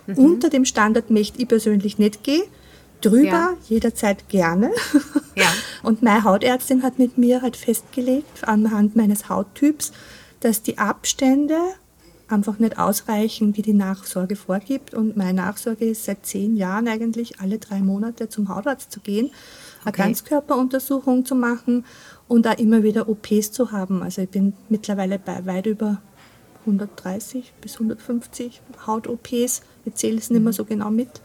Mhm. 0.07 0.19
Unter 0.19 0.49
dem 0.49 0.65
Standard 0.65 1.11
möchte 1.11 1.41
ich 1.41 1.49
persönlich 1.49 1.99
nicht 1.99 2.23
gehen, 2.23 2.45
drüber 3.01 3.27
ja. 3.27 3.57
jederzeit 3.69 4.29
gerne. 4.29 4.71
Ja. 5.37 5.53
Und 5.83 6.03
meine 6.03 6.25
Hautärztin 6.25 6.83
hat 6.83 6.99
mit 6.99 7.19
mir 7.19 7.43
halt 7.43 7.57
festgelegt, 7.57 8.49
anhand 8.49 8.97
meines 8.97 9.29
Hauttyps, 9.29 9.93
dass 10.41 10.63
die 10.63 10.79
Abstände 10.79 11.59
einfach 12.29 12.59
nicht 12.59 12.79
ausreichen, 12.79 13.57
wie 13.57 13.63
die 13.63 13.73
Nachsorge 13.73 14.37
vorgibt. 14.37 14.95
Und 14.95 15.17
meine 15.17 15.35
Nachsorge 15.35 15.87
ist 15.87 16.05
seit 16.05 16.27
zehn 16.27 16.57
Jahren 16.57 16.89
eigentlich 16.89 17.41
alle 17.41 17.59
drei 17.59 17.81
Monate 17.81 18.29
zum 18.29 18.49
Hautarzt 18.49 18.93
zu 18.93 19.01
gehen, 19.01 19.31
eine 19.89 19.95
Okay. 19.95 20.03
Ganzkörperuntersuchung 20.03 21.25
zu 21.25 21.35
machen 21.35 21.85
und 22.29 22.47
auch 22.47 22.59
immer 22.59 22.83
wieder 22.83 23.09
OPs 23.09 23.53
zu 23.53 23.73
haben. 23.73 24.03
Also 24.03 24.23
ich 24.23 24.29
bin 24.29 24.53
mittlerweile 24.69 25.19
bei 25.19 25.45
weit 25.47 25.67
über 25.67 26.01
130 26.61 27.53
bis 27.61 27.75
150 27.75 28.61
Haut-OPs. 28.87 29.63
Ich 29.85 29.95
zähle 29.95 30.19
es 30.19 30.31
nicht 30.31 30.43
mehr 30.43 30.53
so 30.53 30.65
genau 30.65 30.91
mit, 30.91 31.21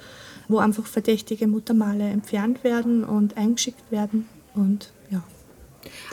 wo 0.48 0.60
einfach 0.60 0.86
verdächtige 0.86 1.48
Muttermale 1.48 2.04
entfernt 2.10 2.64
werden 2.64 3.04
und 3.04 3.38
eingeschickt 3.38 3.92
werden. 3.92 4.28
Und 4.56 4.92
ja, 5.10 5.24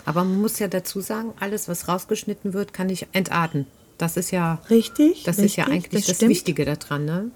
Aber 0.04 0.24
man 0.24 0.40
muss 0.40 0.58
ja 0.58 0.68
dazu 0.68 1.00
sagen, 1.00 1.32
alles, 1.38 1.68
was 1.68 1.88
rausgeschnitten 1.88 2.52
wird, 2.52 2.72
kann 2.72 2.88
ich 2.88 3.06
entarten. 3.12 3.66
Das 3.98 4.16
ist 4.16 4.30
ja, 4.30 4.60
richtig. 4.70 5.24
das 5.24 5.36
richtig, 5.38 5.44
ist 5.44 5.56
ja 5.56 5.66
eigentlich 5.66 6.06
das, 6.06 6.16
stimmt. 6.16 6.30
Wichtige 6.30 6.64
daran, 6.64 7.04
ne? 7.04 7.30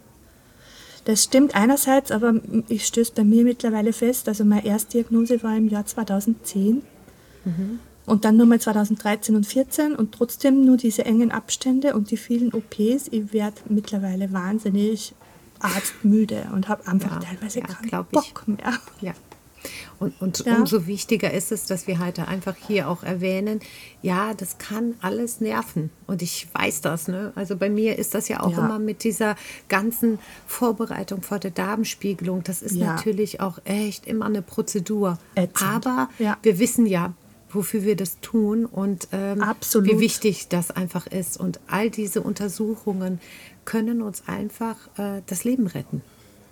Das 1.04 1.24
stimmt 1.24 1.54
einerseits, 1.54 2.10
aber 2.10 2.34
ich 2.68 2.86
stöße 2.86 3.12
bei 3.14 3.24
mir 3.24 3.44
mittlerweile 3.44 3.92
fest, 3.92 4.28
also 4.28 4.44
meine 4.44 4.64
Erstdiagnose 4.64 5.42
war 5.42 5.56
im 5.56 5.68
Jahr 5.68 5.84
2010 5.84 6.82
und 8.06 8.24
dann 8.24 8.36
nochmal 8.36 8.60
2013 8.60 9.36
und 9.36 9.46
14 9.46 9.94
und 9.94 10.12
trotzdem 10.12 10.64
nur 10.64 10.76
diese 10.76 11.04
engen 11.04 11.30
Abstände 11.30 11.94
und 11.94 12.10
die 12.10 12.16
vielen 12.16 12.52
OPs. 12.52 13.08
Ich 13.10 13.32
werde 13.32 13.56
mittlerweile 13.68 14.32
wahnsinnig 14.32 15.14
arztmüde 15.58 16.48
und 16.52 16.68
habe 16.68 16.86
einfach 16.86 17.22
Ja, 17.22 17.28
teilweise 17.28 17.60
ja, 17.60 17.66
keinen. 17.66 18.06
Bock 18.10 18.48
mehr. 18.48 18.78
Ja. 19.00 19.12
Und, 19.98 20.20
und 20.20 20.44
Ja. 20.46 20.57
umso 20.57 20.87
wichtiger 20.87 21.33
ist 21.33 21.52
es, 21.52 21.66
dass 21.66 21.87
wir 21.87 21.98
heute 21.98 22.28
einfach 22.28 22.57
hier 22.66 22.88
auch 22.88 23.02
erwähnen, 23.02 23.61
ja, 24.02 24.35
das 24.35 24.59
kann 24.59 24.94
alles 25.00 25.40
nerven. 25.40 25.90
Und 26.07 26.22
ich 26.22 26.48
weiß 26.52 26.80
das. 26.83 27.09
Ne? 27.09 27.33
Also 27.35 27.57
bei 27.57 27.70
mir 27.70 27.98
ist 27.98 28.14
das 28.14 28.28
ja 28.28 28.40
auch 28.40 28.50
Ja. 28.52 28.64
immer 28.64 28.78
mit 28.78 29.04
dieser 29.04 29.37
ganzen 29.68 30.18
Vorbereitung 30.46 31.22
vor 31.22 31.38
der 31.38 31.50
Darmspiegelung. 31.50 32.42
Das 32.44 32.62
ist 32.62 32.76
Ja. 32.76 32.94
natürlich 32.94 33.40
auch 33.40 33.59
echt 33.64 34.07
immer 34.07 34.26
eine 34.26 34.42
Prozedur. 34.42 35.18
Ätzend. 35.35 35.62
Aber 35.87 36.09
wir 36.42 36.59
wissen 36.59 36.87
ja, 36.87 37.14
wofür 37.50 37.85
wir 37.85 37.94
das 37.96 38.18
tun 38.20 38.66
und 38.66 39.09
ähm, 39.12 39.40
wie 39.83 40.00
wichtig 40.00 40.48
das 40.48 40.70
einfach 40.72 41.07
ist. 41.07 41.38
Und 41.38 41.61
all 41.68 41.88
diese 41.88 42.20
Untersuchungen 42.20 43.20
können 43.64 44.02
uns 44.02 44.24
einfach 44.26 44.76
äh, 44.98 45.22
das 45.26 45.44
Leben 45.44 45.66
retten. 45.68 46.02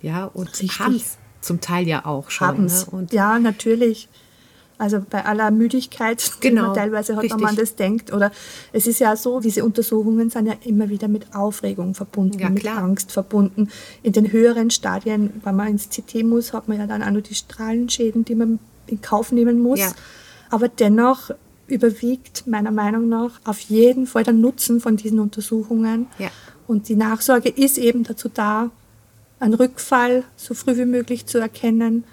Ja, 0.01 0.25
und 0.25 0.49
haben 0.79 0.95
es 0.95 1.17
zum 1.43 1.61
Teil 1.61 1.87
ja 1.87 2.05
auch 2.05 2.29
schon. 2.29 2.47
Haben 2.47 2.65
Ne? 2.65 2.85
Und 2.91 3.13
Ja, 3.13 3.39
natürlich. 3.39 4.07
Also 4.79 5.01
bei 5.07 5.23
aller 5.23 5.51
Müdigkeit, 5.51 6.31
die 6.37 6.49
Genau, 6.49 6.67
man 6.67 6.73
teilweise 6.75 7.15
hat, 7.15 7.23
wenn 7.23 7.39
man 7.39 7.55
das 7.55 7.75
denkt. 7.75 8.11
Oder 8.11 8.31
es 8.73 8.87
ist 8.87 8.99
ja 8.99 9.15
so, 9.15 9.39
diese 9.39 9.63
Untersuchungen 9.63 10.29
sind 10.29 10.47
ja 10.47 10.55
immer 10.65 10.89
wieder 10.89 11.07
mit 11.07 11.35
Aufregung 11.35 11.93
verbunden, 11.93 12.39
Ja, 12.39 12.49
mit. 12.49 12.67
Angst 12.67 13.11
verbunden. 13.11 13.69
In 14.01 14.13
den 14.13 14.31
höheren 14.31 14.71
Stadien, 14.71 15.41
wenn 15.43 15.55
man 15.55 15.67
ins 15.67 15.89
CT 15.89 16.23
muss, 16.23 16.53
hat 16.53 16.67
man 16.67 16.79
ja 16.79 16.87
dann 16.87 17.03
auch 17.03 17.11
nur 17.11 17.21
die 17.21 17.35
Strahlenschäden, 17.35 18.25
die 18.25 18.35
man 18.35 18.59
in 18.87 19.01
Kauf 19.01 19.31
nehmen 19.31 19.61
muss. 19.61 19.79
Ja. 19.79 19.91
Aber 20.49 20.67
dennoch 20.67 21.31
überwiegt 21.67 22.45
meiner 22.47 22.71
Meinung 22.71 23.07
nach 23.07 23.39
auf 23.45 23.59
jeden 23.59 24.07
Fall 24.07 24.23
der 24.23 24.33
Nutzen 24.33 24.81
von 24.81 24.97
diesen 24.97 25.19
Untersuchungen. 25.19 26.07
Ja. 26.17 26.29
Und 26.67 26.89
die 26.89 26.95
Nachsorge 26.95 27.49
ist 27.49 27.77
eben 27.77 28.03
dazu 28.03 28.27
da, 28.27 28.69
einen 29.43 29.53
Rückfall 29.55 30.23
so 30.37 30.53
früh 30.53 30.77
wie 30.77 30.85
möglich 30.85 31.25
zu 31.25 31.37
erkennen 31.37 32.05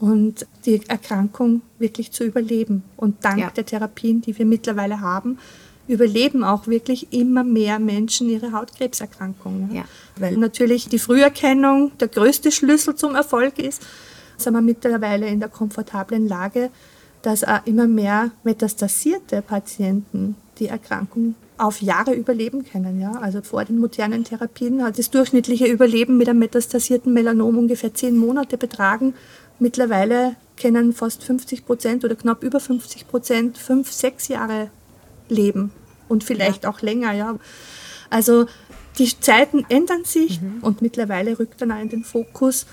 und 0.00 0.46
die 0.64 0.80
Erkrankung 0.88 1.60
wirklich 1.78 2.12
zu 2.12 2.24
überleben. 2.24 2.82
Und 2.96 3.24
dank 3.24 3.38
Ja. 3.38 3.50
der 3.50 3.66
Therapien, 3.66 4.22
die 4.22 4.36
wir 4.38 4.46
mittlerweile 4.46 5.00
haben, 5.00 5.38
überleben 5.86 6.44
auch 6.44 6.66
wirklich 6.66 7.12
immer 7.12 7.44
mehr 7.44 7.78
Menschen 7.78 8.30
ihre 8.30 8.52
Hautkrebserkrankung. 8.52 9.70
Ja. 9.72 9.84
Weil 10.16 10.36
natürlich 10.38 10.88
die 10.88 10.98
Früherkennung 10.98 11.92
der 11.98 12.08
größte 12.08 12.50
Schlüssel 12.52 12.94
zum 12.94 13.14
Erfolg 13.14 13.58
ist, 13.58 13.82
sind 14.38 14.54
wir 14.54 14.62
mittlerweile 14.62 15.26
in 15.26 15.40
der 15.40 15.48
komfortablen 15.48 16.26
Lage, 16.26 16.70
dass 17.22 17.44
auch 17.44 17.66
immer 17.66 17.86
mehr 17.86 18.30
metastasierte 18.44 19.42
Patienten 19.42 20.36
die 20.58 20.68
Erkrankung 20.68 21.34
auf 21.58 21.82
Jahre 21.82 22.14
überleben 22.14 22.64
können. 22.64 23.00
Ja? 23.00 23.12
Also 23.12 23.42
vor 23.42 23.64
den 23.64 23.78
modernen 23.78 24.24
Therapien 24.24 24.82
hat 24.82 24.98
das 24.98 25.10
durchschnittliche 25.10 25.66
Überleben 25.66 26.16
mit 26.16 26.28
einem 26.28 26.38
metastasierten 26.38 27.12
Melanom 27.12 27.58
ungefähr 27.58 27.92
zehn 27.92 28.16
Monate 28.16 28.56
betragen. 28.56 29.14
Mittlerweile 29.58 30.36
können 30.60 30.92
fast 30.92 31.24
50 31.24 31.66
Prozent 31.66 32.04
oder 32.04 32.14
knapp 32.14 32.42
über 32.42 32.60
50 32.60 33.08
Prozent 33.08 33.58
fünf, 33.58 33.92
sechs 33.92 34.28
Jahre 34.28 34.70
leben 35.28 35.72
und 36.08 36.24
vielleicht 36.24 36.64
auch 36.64 36.80
länger. 36.80 37.12
Ja. 37.12 37.38
Also 38.08 38.46
die 38.98 39.20
Zeiten 39.20 39.66
ändern 39.68 40.04
sich 40.04 40.40
und 40.62 40.82
mittlerweile 40.82 41.38
rückt 41.38 41.60
dann 41.60 41.72
auch 41.72 41.80
in 41.80 41.88
den 41.88 42.04
Fokus 42.04 42.66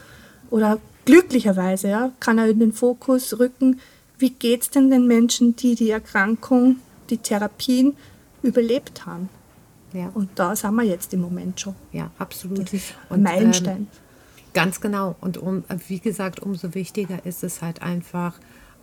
oder 0.49 0.79
glücklicherweise 1.05 1.87
ja, 1.89 2.11
kann 2.19 2.37
er 2.37 2.47
in 2.49 2.59
den 2.59 2.73
Fokus 2.73 3.37
rücken, 3.39 3.79
wie 4.17 4.29
geht 4.29 4.61
es 4.63 4.69
denn 4.69 4.89
den 4.89 5.07
Menschen, 5.07 5.55
die 5.55 5.75
die 5.75 5.89
Erkrankung, 5.89 6.77
die 7.09 7.17
Therapien 7.17 7.95
überlebt 8.45 9.05
haben. 9.05 9.29
ja, 9.93 10.09
Und 10.13 10.29
da 10.35 10.55
sind 10.55 10.75
wir 10.75 10.83
jetzt 10.83 11.13
im 11.13 11.21
Moment 11.21 11.59
schon. 11.59 11.75
ja, 11.91 12.11
absolut. 12.17 12.71
Und, 13.09 13.23
Meilenstein. 13.23 13.77
Ähm, 13.77 13.87
ganz 14.53 14.81
genau. 14.81 15.15
Und 15.21 15.37
um, 15.37 15.63
wie 15.87 15.99
gesagt, 15.99 16.39
umso 16.39 16.73
wichtiger 16.73 17.25
ist 17.25 17.43
es 17.43 17.61
halt 17.61 17.81
einfach 17.81 18.39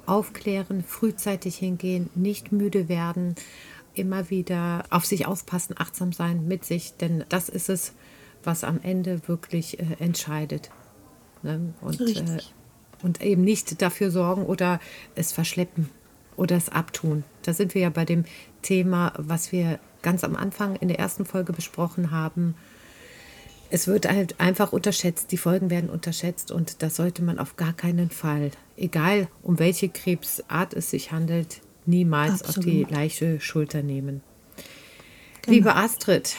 aufklären, 0.07 0.83
frühzeitig 0.83 1.57
hingehen, 1.57 2.11
nicht 2.15 2.53
müde 2.53 2.89
werden, 2.89 3.35
immer 3.95 4.31
wieder 4.31 4.85
auf 4.91 5.05
sich 5.05 5.27
aufpassen, 5.27 5.75
achtsam 5.79 6.13
sein 6.13 6.49
mit 6.49 6.65
sich, 6.65 6.97
denn 6.97 7.25
das 7.29 7.49
ist 7.49 7.69
es, 7.69 7.93
was 8.43 8.65
am 8.65 8.81
Ende 8.83 9.29
wirklich 9.29 9.79
äh, 9.79 9.85
entscheidet. 9.99 10.71
Ne? 11.43 11.75
Und, 11.81 12.01
äh, 12.01 12.39
und 13.03 13.23
eben 13.23 13.43
nicht 13.43 13.81
dafür 13.83 14.11
sorgen 14.11 14.47
oder 14.47 14.81
es 15.15 15.33
verschleppen 15.33 15.89
oder 16.37 16.57
es 16.57 16.69
abtun. 16.69 17.25
Da 17.43 17.53
sind 17.53 17.75
wir 17.75 17.83
ja 17.83 17.91
bei 17.91 18.05
dem 18.05 18.25
Thema, 18.63 19.13
was 19.17 19.53
wir 19.53 19.79
ganz 20.03 20.25
am 20.25 20.37
Anfang 20.37 20.77
in 20.77 20.89
der 20.89 20.99
ersten 20.99 21.25
Folge 21.25 21.53
besprochen 21.53 22.11
haben. 22.11 22.55
Es 23.71 23.87
wird 23.87 24.09
halt 24.09 24.39
einfach 24.41 24.73
unterschätzt, 24.73 25.33
die 25.33 25.39
Folgen 25.39 25.71
werden 25.71 25.89
unterschätzt 25.89 26.51
und 26.51 26.83
das 26.83 26.97
sollte 26.97 27.23
man 27.23 27.39
auf 27.39 27.57
gar 27.57 27.73
keinen 27.73 28.11
Fall, 28.11 28.51
egal 28.77 29.29
um 29.43 29.59
welche 29.59 29.89
Krebsart 29.89 30.75
es 30.75 30.91
sich 30.91 31.11
handelt, 31.11 31.63
niemals 31.87 32.43
auf 32.43 32.57
die 32.57 32.83
Absolut. 32.83 32.91
leichte 32.91 33.41
Schulter 33.41 33.83
nehmen. 33.83 34.23
Genau. 35.43 35.55
Liebe 35.55 35.75
Astrid, 35.75 36.37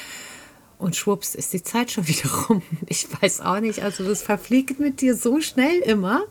und 0.83 0.97
schwupps 0.97 1.33
ist 1.33 1.53
die 1.53 1.63
Zeit 1.63 1.91
schon 1.91 2.07
wieder 2.09 2.29
rum. 2.29 2.61
Ich 2.87 3.07
weiß 3.21 3.41
auch 3.41 3.59
nicht, 3.59 3.81
also 3.81 4.03
das 4.03 4.21
verfliegt 4.21 4.79
mit 4.79 5.01
dir 5.01 5.15
so 5.15 5.39
schnell 5.41 5.79
immer. 5.79 6.25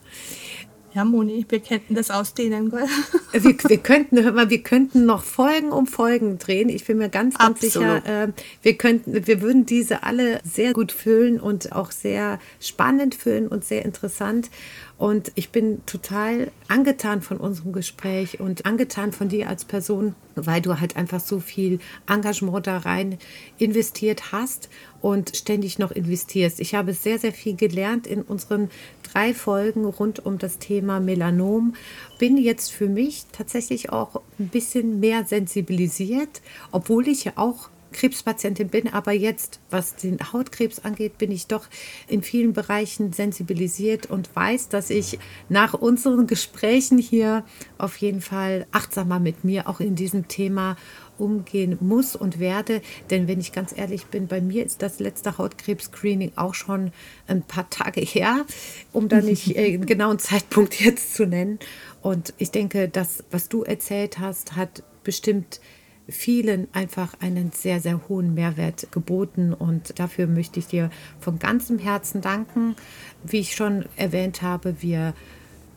Ja, 0.95 1.03
Moni, 1.05 1.43
wir 1.49 1.59
könnten 1.59 1.95
das 1.95 2.11
ausdehnen. 2.11 2.69
Gell? 2.69 2.85
Wir, 3.31 3.57
wir, 3.67 3.77
könnten, 3.77 4.23
hör 4.23 4.31
mal, 4.31 4.51
wir 4.51 4.61
könnten 4.61 5.05
noch 5.05 5.23
Folgen 5.23 5.71
um 5.71 5.87
Folgen 5.87 6.37
drehen. 6.37 6.69
Ich 6.69 6.85
bin 6.85 6.99
mir 6.99 7.09
ganz, 7.09 7.35
ganz 7.37 7.63
Absolut. 7.63 8.03
sicher, 8.03 8.25
äh, 8.25 8.27
wir, 8.61 8.77
könnten, 8.77 9.25
wir 9.25 9.41
würden 9.41 9.65
diese 9.65 10.03
alle 10.03 10.39
sehr 10.43 10.73
gut 10.73 10.91
füllen 10.91 11.39
und 11.39 11.71
auch 11.71 11.89
sehr 11.89 12.39
spannend 12.59 13.15
füllen 13.15 13.47
und 13.47 13.65
sehr 13.65 13.85
interessant. 13.85 14.51
Und 14.99 15.31
ich 15.35 15.49
bin 15.49 15.83
total 15.85 16.51
angetan 16.67 17.21
von 17.21 17.37
unserem 17.37 17.73
Gespräch 17.73 18.39
und 18.39 18.65
angetan 18.65 19.11
von 19.11 19.27
dir 19.27 19.49
als 19.49 19.65
Person, 19.65 20.15
weil 20.35 20.61
du 20.61 20.79
halt 20.79 20.95
einfach 20.95 21.19
so 21.19 21.39
viel 21.39 21.79
Engagement 22.07 22.67
da 22.67 22.77
rein 22.77 23.17
investiert 23.57 24.31
hast 24.31 24.69
und 25.01 25.35
ständig 25.35 25.79
noch 25.79 25.91
investierst. 25.91 26.59
Ich 26.59 26.75
habe 26.75 26.93
sehr, 26.93 27.19
sehr 27.19 27.33
viel 27.33 27.55
gelernt 27.55 28.05
in 28.05 28.21
unseren 28.21 28.69
drei 29.13 29.33
Folgen 29.33 29.85
rund 29.85 30.25
um 30.25 30.37
das 30.37 30.59
Thema 30.59 30.99
Melanom. 30.99 31.75
Bin 32.17 32.37
jetzt 32.37 32.71
für 32.71 32.87
mich 32.87 33.25
tatsächlich 33.31 33.91
auch 33.91 34.21
ein 34.39 34.47
bisschen 34.47 34.99
mehr 34.99 35.25
sensibilisiert, 35.25 36.41
obwohl 36.71 37.07
ich 37.07 37.25
ja 37.25 37.33
auch 37.35 37.69
Krebspatientin 37.93 38.67
bin, 38.67 38.91
aber 38.91 39.11
jetzt, 39.11 39.59
was 39.69 39.95
den 39.95 40.17
Hautkrebs 40.33 40.79
angeht, 40.79 41.17
bin 41.17 41.31
ich 41.31 41.47
doch 41.47 41.67
in 42.07 42.23
vielen 42.23 42.51
Bereichen 42.51 43.13
sensibilisiert 43.13 44.07
und 44.07 44.35
weiß, 44.35 44.69
dass 44.69 44.89
ich 44.89 45.19
nach 45.47 45.73
unseren 45.75 46.27
Gesprächen 46.27 46.97
hier 46.97 47.45
auf 47.77 47.97
jeden 47.97 48.21
Fall 48.21 48.65
achtsamer 48.71 49.19
mit 49.19 49.43
mir 49.43 49.69
auch 49.69 49.79
in 49.79 49.95
diesem 49.95 50.27
Thema 50.27 50.75
umgehen 51.17 51.77
muss 51.79 52.15
und 52.15 52.39
werde. 52.39 52.81
Denn 53.09 53.27
wenn 53.27 53.39
ich 53.39 53.51
ganz 53.51 53.75
ehrlich 53.77 54.05
bin, 54.07 54.27
bei 54.27 54.41
mir 54.41 54.65
ist 54.65 54.81
das 54.81 54.99
letzte 54.99 55.37
Hautkrebs-Screening 55.37 56.33
auch 56.35 56.53
schon 56.53 56.91
ein 57.27 57.43
paar 57.43 57.69
Tage 57.69 58.01
her, 58.01 58.45
um 58.91 59.09
da 59.09 59.21
nicht 59.21 59.55
äh, 59.55 59.65
einen 59.73 59.85
genauen 59.85 60.19
Zeitpunkt 60.19 60.79
jetzt 60.79 61.15
zu 61.15 61.25
nennen. 61.25 61.59
Und 62.01 62.33
ich 62.37 62.51
denke, 62.51 62.89
das, 62.89 63.23
was 63.31 63.49
du 63.49 63.63
erzählt 63.63 64.19
hast, 64.19 64.55
hat 64.55 64.83
bestimmt 65.03 65.59
vielen 66.07 66.67
einfach 66.73 67.13
einen 67.21 67.51
sehr, 67.53 67.79
sehr 67.79 68.07
hohen 68.09 68.33
Mehrwert 68.33 68.91
geboten. 68.91 69.53
Und 69.53 69.99
dafür 69.99 70.27
möchte 70.27 70.59
ich 70.59 70.67
dir 70.67 70.89
von 71.19 71.39
ganzem 71.39 71.79
Herzen 71.79 72.21
danken. 72.21 72.75
Wie 73.23 73.39
ich 73.39 73.55
schon 73.55 73.85
erwähnt 73.95 74.41
habe, 74.41 74.81
wir 74.81 75.13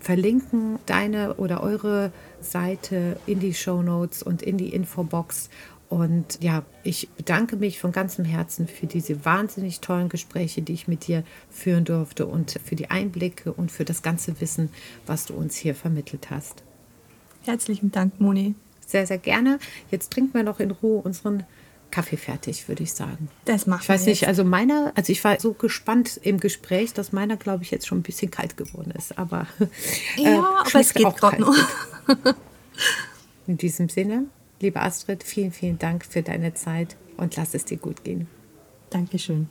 verlinken 0.07 0.79
deine 0.87 1.35
oder 1.35 1.64
eure 1.64 2.12
Seite 2.40 3.19
in 3.27 3.40
die 3.40 3.55
Show 3.55 3.83
Notes 3.83 4.23
und 4.23 4.40
in 4.40 4.57
die 4.57 4.69
Infobox. 4.69 5.51
Und 5.88 6.38
ja, 6.40 6.64
ich 6.85 7.09
bedanke 7.16 7.57
mich 7.57 7.81
von 7.81 7.90
ganzem 7.90 8.25
Herzen 8.25 8.69
für 8.69 8.87
diese 8.87 9.25
wahnsinnig 9.25 9.81
tollen 9.81 10.09
Gespräche, 10.09 10.62
die 10.62 10.75
ich 10.75 10.87
mit 10.87 11.09
dir 11.09 11.25
führen 11.51 11.85
durfte 11.85 12.27
und 12.27 12.53
für 12.64 12.77
die 12.77 12.88
Einblicke 12.88 13.53
und 13.53 13.73
für 13.73 13.85
das 13.85 14.03
ganze 14.03 14.40
Wissen, 14.40 14.69
was 15.07 15.27
du 15.27 15.35
uns 15.35 15.57
hier 15.57 15.75
vermittelt 15.75 16.31
hast. 16.31 16.62
Herzlichen 17.45 17.90
Dank, 17.90 18.21
Moni. 18.21 18.55
Sehr, 18.87 19.09
sehr 19.09 19.19
gerne. 19.19 19.59
Jetzt 19.90 20.12
trinken 20.12 20.35
wir 20.35 20.45
noch 20.45 20.61
in 20.61 20.71
Ruhe 20.71 21.03
unseren 21.03 21.42
Kaffee 21.90 22.16
fertig, 22.16 22.68
würde 22.68 22.83
ich 22.83 22.92
sagen. 22.92 23.29
Das 23.44 23.66
macht 23.66 23.85
Ich 23.85 23.88
weiß 23.88 24.07
nicht, 24.07 24.29
also 24.29 24.44
meiner, 24.44 24.92
also 24.96 25.12
ich 25.12 25.22
war 25.25 25.40
so 25.40 25.53
gespannt 25.53 26.18
im 26.22 26.38
Gespräch, 26.40 26.92
dass 26.92 27.12
meiner, 27.12 27.37
glaube 27.37 27.62
ich, 27.62 27.70
jetzt 27.70 27.87
schon 27.87 27.99
ein 27.99 28.03
bisschen 28.03 28.31
kalt 28.31 28.57
geworden 28.57 28.92
ist. 28.92 29.18
Aber 29.18 29.46
äh, 30.18 30.22
ja, 30.22 30.62
aber 30.66 30.81
es 30.81 30.92
geht 30.92 31.16
gerade 31.16 31.40
noch. 31.40 31.55
In 33.46 33.57
diesem 33.57 33.88
Sinne, 33.88 34.27
liebe 34.61 34.81
Astrid, 34.81 35.22
vielen, 35.22 35.53
vielen 35.53 35.79
Dank 35.79 36.05
für 36.05 36.22
deine 36.22 36.55
Zeit 36.55 36.96
und 37.16 37.37
lass 37.37 37.55
es 37.55 37.64
dir 37.64 37.79
gut 37.79 38.05
gehen. 38.05 38.27
Dankeschön. 38.90 39.49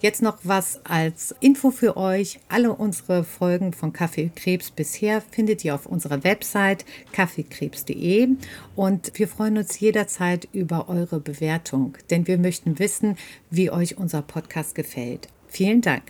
Jetzt 0.00 0.22
noch 0.22 0.38
was 0.42 0.80
als 0.84 1.34
Info 1.40 1.70
für 1.70 1.96
euch. 1.96 2.40
Alle 2.48 2.72
unsere 2.72 3.24
Folgen 3.24 3.72
von 3.72 3.92
Kaffeekrebs 3.92 4.70
bisher 4.70 5.20
findet 5.20 5.64
ihr 5.64 5.74
auf 5.74 5.86
unserer 5.86 6.24
Website 6.24 6.84
kaffeekrebs.de 7.12 8.28
und 8.76 9.12
wir 9.14 9.28
freuen 9.28 9.58
uns 9.58 9.80
jederzeit 9.80 10.48
über 10.52 10.88
eure 10.88 11.20
Bewertung, 11.20 11.96
denn 12.10 12.26
wir 12.26 12.38
möchten 12.38 12.78
wissen, 12.78 13.16
wie 13.50 13.70
euch 13.70 13.96
unser 13.96 14.22
Podcast 14.22 14.74
gefällt. 14.74 15.28
Vielen 15.48 15.80
Dank. 15.80 16.02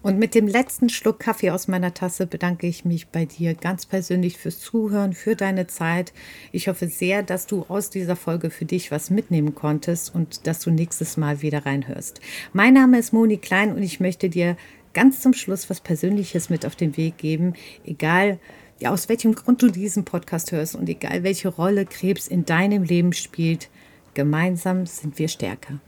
Und 0.00 0.18
mit 0.18 0.36
dem 0.36 0.46
letzten 0.46 0.88
Schluck 0.88 1.18
Kaffee 1.18 1.50
aus 1.50 1.66
meiner 1.66 1.92
Tasse 1.92 2.26
bedanke 2.26 2.68
ich 2.68 2.84
mich 2.84 3.08
bei 3.08 3.24
dir 3.24 3.54
ganz 3.54 3.84
persönlich 3.84 4.38
fürs 4.38 4.60
Zuhören, 4.60 5.12
für 5.12 5.34
deine 5.34 5.66
Zeit. 5.66 6.12
Ich 6.52 6.68
hoffe 6.68 6.86
sehr, 6.86 7.24
dass 7.24 7.46
du 7.46 7.64
aus 7.68 7.90
dieser 7.90 8.14
Folge 8.14 8.50
für 8.50 8.64
dich 8.64 8.92
was 8.92 9.10
mitnehmen 9.10 9.56
konntest 9.56 10.14
und 10.14 10.46
dass 10.46 10.60
du 10.60 10.70
nächstes 10.70 11.16
Mal 11.16 11.42
wieder 11.42 11.66
reinhörst. 11.66 12.20
Mein 12.52 12.74
Name 12.74 12.98
ist 12.98 13.12
Moni 13.12 13.38
Klein 13.38 13.74
und 13.74 13.82
ich 13.82 13.98
möchte 13.98 14.28
dir 14.28 14.56
ganz 14.94 15.20
zum 15.20 15.32
Schluss 15.32 15.68
was 15.68 15.80
Persönliches 15.80 16.48
mit 16.48 16.64
auf 16.64 16.76
den 16.76 16.96
Weg 16.96 17.18
geben, 17.18 17.54
egal 17.84 18.38
ja, 18.78 18.92
aus 18.92 19.08
welchem 19.08 19.34
Grund 19.34 19.60
du 19.60 19.68
diesen 19.68 20.04
Podcast 20.04 20.52
hörst 20.52 20.76
und 20.76 20.88
egal 20.88 21.24
welche 21.24 21.48
Rolle 21.48 21.84
Krebs 21.84 22.28
in 22.28 22.44
deinem 22.44 22.84
Leben 22.84 23.12
spielt. 23.12 23.68
Gemeinsam 24.14 24.86
sind 24.86 25.18
wir 25.18 25.26
stärker. 25.26 25.80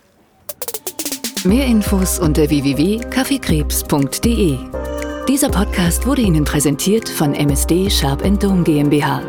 Mehr 1.44 1.66
Infos 1.66 2.18
unter 2.18 2.50
www.kaffeekrebs.de. 2.50 4.58
Dieser 5.28 5.48
Podcast 5.48 6.04
wurde 6.06 6.22
Ihnen 6.22 6.44
präsentiert 6.44 7.08
von 7.08 7.34
MSD 7.34 7.88
Sharp 7.88 8.22
Dome 8.38 8.62
GmbH 8.62 9.22